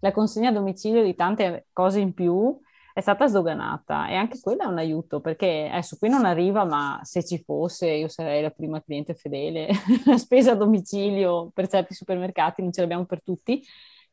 la 0.00 0.12
consegna 0.12 0.50
a 0.50 0.52
domicilio 0.52 1.02
di 1.02 1.14
tante 1.14 1.68
cose 1.72 2.00
in 2.00 2.12
più 2.12 2.60
è 2.92 3.00
stata 3.00 3.26
sdoganata 3.26 4.08
e 4.08 4.14
anche 4.14 4.38
quella 4.40 4.64
è 4.64 4.66
un 4.66 4.78
aiuto 4.78 5.20
perché 5.20 5.68
adesso 5.70 5.96
qui 5.98 6.08
non 6.08 6.24
arriva, 6.24 6.64
ma 6.64 7.00
se 7.02 7.24
ci 7.24 7.38
fosse 7.38 7.90
io 7.90 8.08
sarei 8.08 8.42
la 8.42 8.50
prima 8.50 8.82
cliente 8.82 9.14
fedele. 9.14 9.68
la 10.06 10.18
spesa 10.18 10.52
a 10.52 10.54
domicilio 10.56 11.50
per 11.54 11.68
certi 11.68 11.94
supermercati 11.94 12.62
non 12.62 12.72
ce 12.72 12.80
l'abbiamo 12.82 13.04
per 13.04 13.22
tutti, 13.22 13.62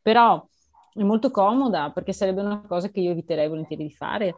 però 0.02 0.46
è 0.94 1.04
molto 1.04 1.32
comoda 1.32 1.92
perché 1.92 2.14
sarebbe 2.14 2.42
una 2.42 2.62
cosa 2.68 2.90
che 2.90 3.00
io 3.00 3.12
eviterei 3.12 3.48
volentieri 3.48 3.84
di 3.84 3.92
fare 3.92 4.36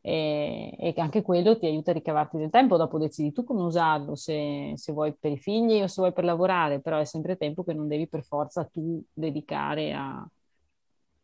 e, 0.00 0.74
e 0.78 0.94
anche 0.96 1.22
quello 1.22 1.58
ti 1.58 1.66
aiuta 1.66 1.90
a 1.90 1.94
ricavarti 1.94 2.36
del 2.38 2.50
tempo, 2.50 2.76
dopo 2.76 2.98
decidi 2.98 3.32
tu 3.32 3.44
come 3.44 3.62
usarlo, 3.62 4.14
se, 4.14 4.72
se, 4.76 4.92
vuoi 4.92 5.14
per 5.18 5.32
i 5.32 5.38
figli 5.38 5.82
o 5.82 5.86
se 5.86 6.00
vuoi 6.00 6.12
per 6.12 6.24
lavorare, 6.24 6.80
però 6.80 6.98
è 6.98 7.04
sempre 7.04 7.36
tempo 7.36 7.62
che 7.64 7.74
non 7.74 7.86
devi 7.88 8.08
per 8.08 8.24
forza 8.24 8.64
tu 8.64 9.02
dedicare 9.12 9.92
a, 9.92 10.26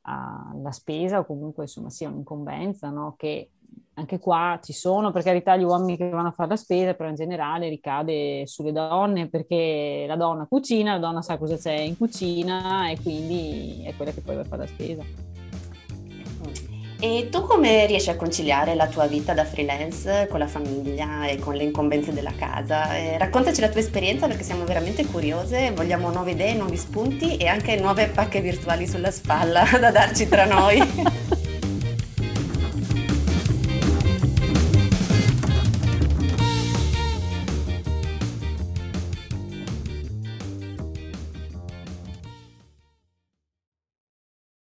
alla 0.06 0.70
spesa 0.70 1.18
o 1.18 1.26
comunque 1.26 1.64
insomma 1.64 1.90
sia 1.90 2.08
un'incombenza, 2.08 2.90
no? 2.90 3.14
che 3.16 3.50
anche 3.94 4.18
qua 4.18 4.60
ci 4.62 4.72
sono 4.72 5.10
per 5.10 5.22
carità 5.22 5.56
gli 5.56 5.64
uomini 5.64 5.96
che 5.96 6.08
vanno 6.08 6.28
a 6.28 6.32
fare 6.32 6.50
la 6.50 6.56
spesa, 6.56 6.94
però 6.94 7.08
in 7.08 7.14
generale 7.14 7.68
ricade 7.68 8.46
sulle 8.46 8.72
donne 8.72 9.28
perché 9.28 10.04
la 10.06 10.16
donna 10.16 10.46
cucina, 10.46 10.92
la 10.92 10.98
donna 10.98 11.22
sa 11.22 11.38
cosa 11.38 11.56
c'è 11.56 11.72
in 11.72 11.96
cucina 11.96 12.90
e 12.90 13.00
quindi 13.00 13.82
è 13.84 13.96
quella 13.96 14.12
che 14.12 14.20
poi 14.20 14.36
va 14.36 14.42
a 14.42 14.44
fare 14.44 14.62
la 14.62 14.68
spesa. 14.68 15.02
E 16.98 17.28
tu 17.30 17.42
come 17.42 17.84
riesci 17.84 18.08
a 18.08 18.16
conciliare 18.16 18.74
la 18.74 18.86
tua 18.86 19.06
vita 19.06 19.34
da 19.34 19.44
freelance 19.44 20.26
con 20.30 20.38
la 20.38 20.46
famiglia 20.46 21.26
e 21.26 21.38
con 21.38 21.54
le 21.54 21.64
incombenze 21.64 22.14
della 22.14 22.32
casa? 22.34 22.96
Eh, 22.96 23.18
raccontaci 23.18 23.60
la 23.60 23.68
tua 23.68 23.80
esperienza 23.80 24.26
perché 24.26 24.42
siamo 24.42 24.64
veramente 24.64 25.04
curiose, 25.04 25.72
vogliamo 25.72 26.10
nuove 26.10 26.30
idee, 26.30 26.54
nuovi 26.54 26.78
spunti 26.78 27.36
e 27.36 27.48
anche 27.48 27.76
nuove 27.76 28.08
pacche 28.08 28.40
virtuali 28.40 28.86
sulla 28.86 29.10
spalla 29.10 29.64
da 29.78 29.90
darci 29.90 30.26
tra 30.26 30.46
noi. 30.46 31.34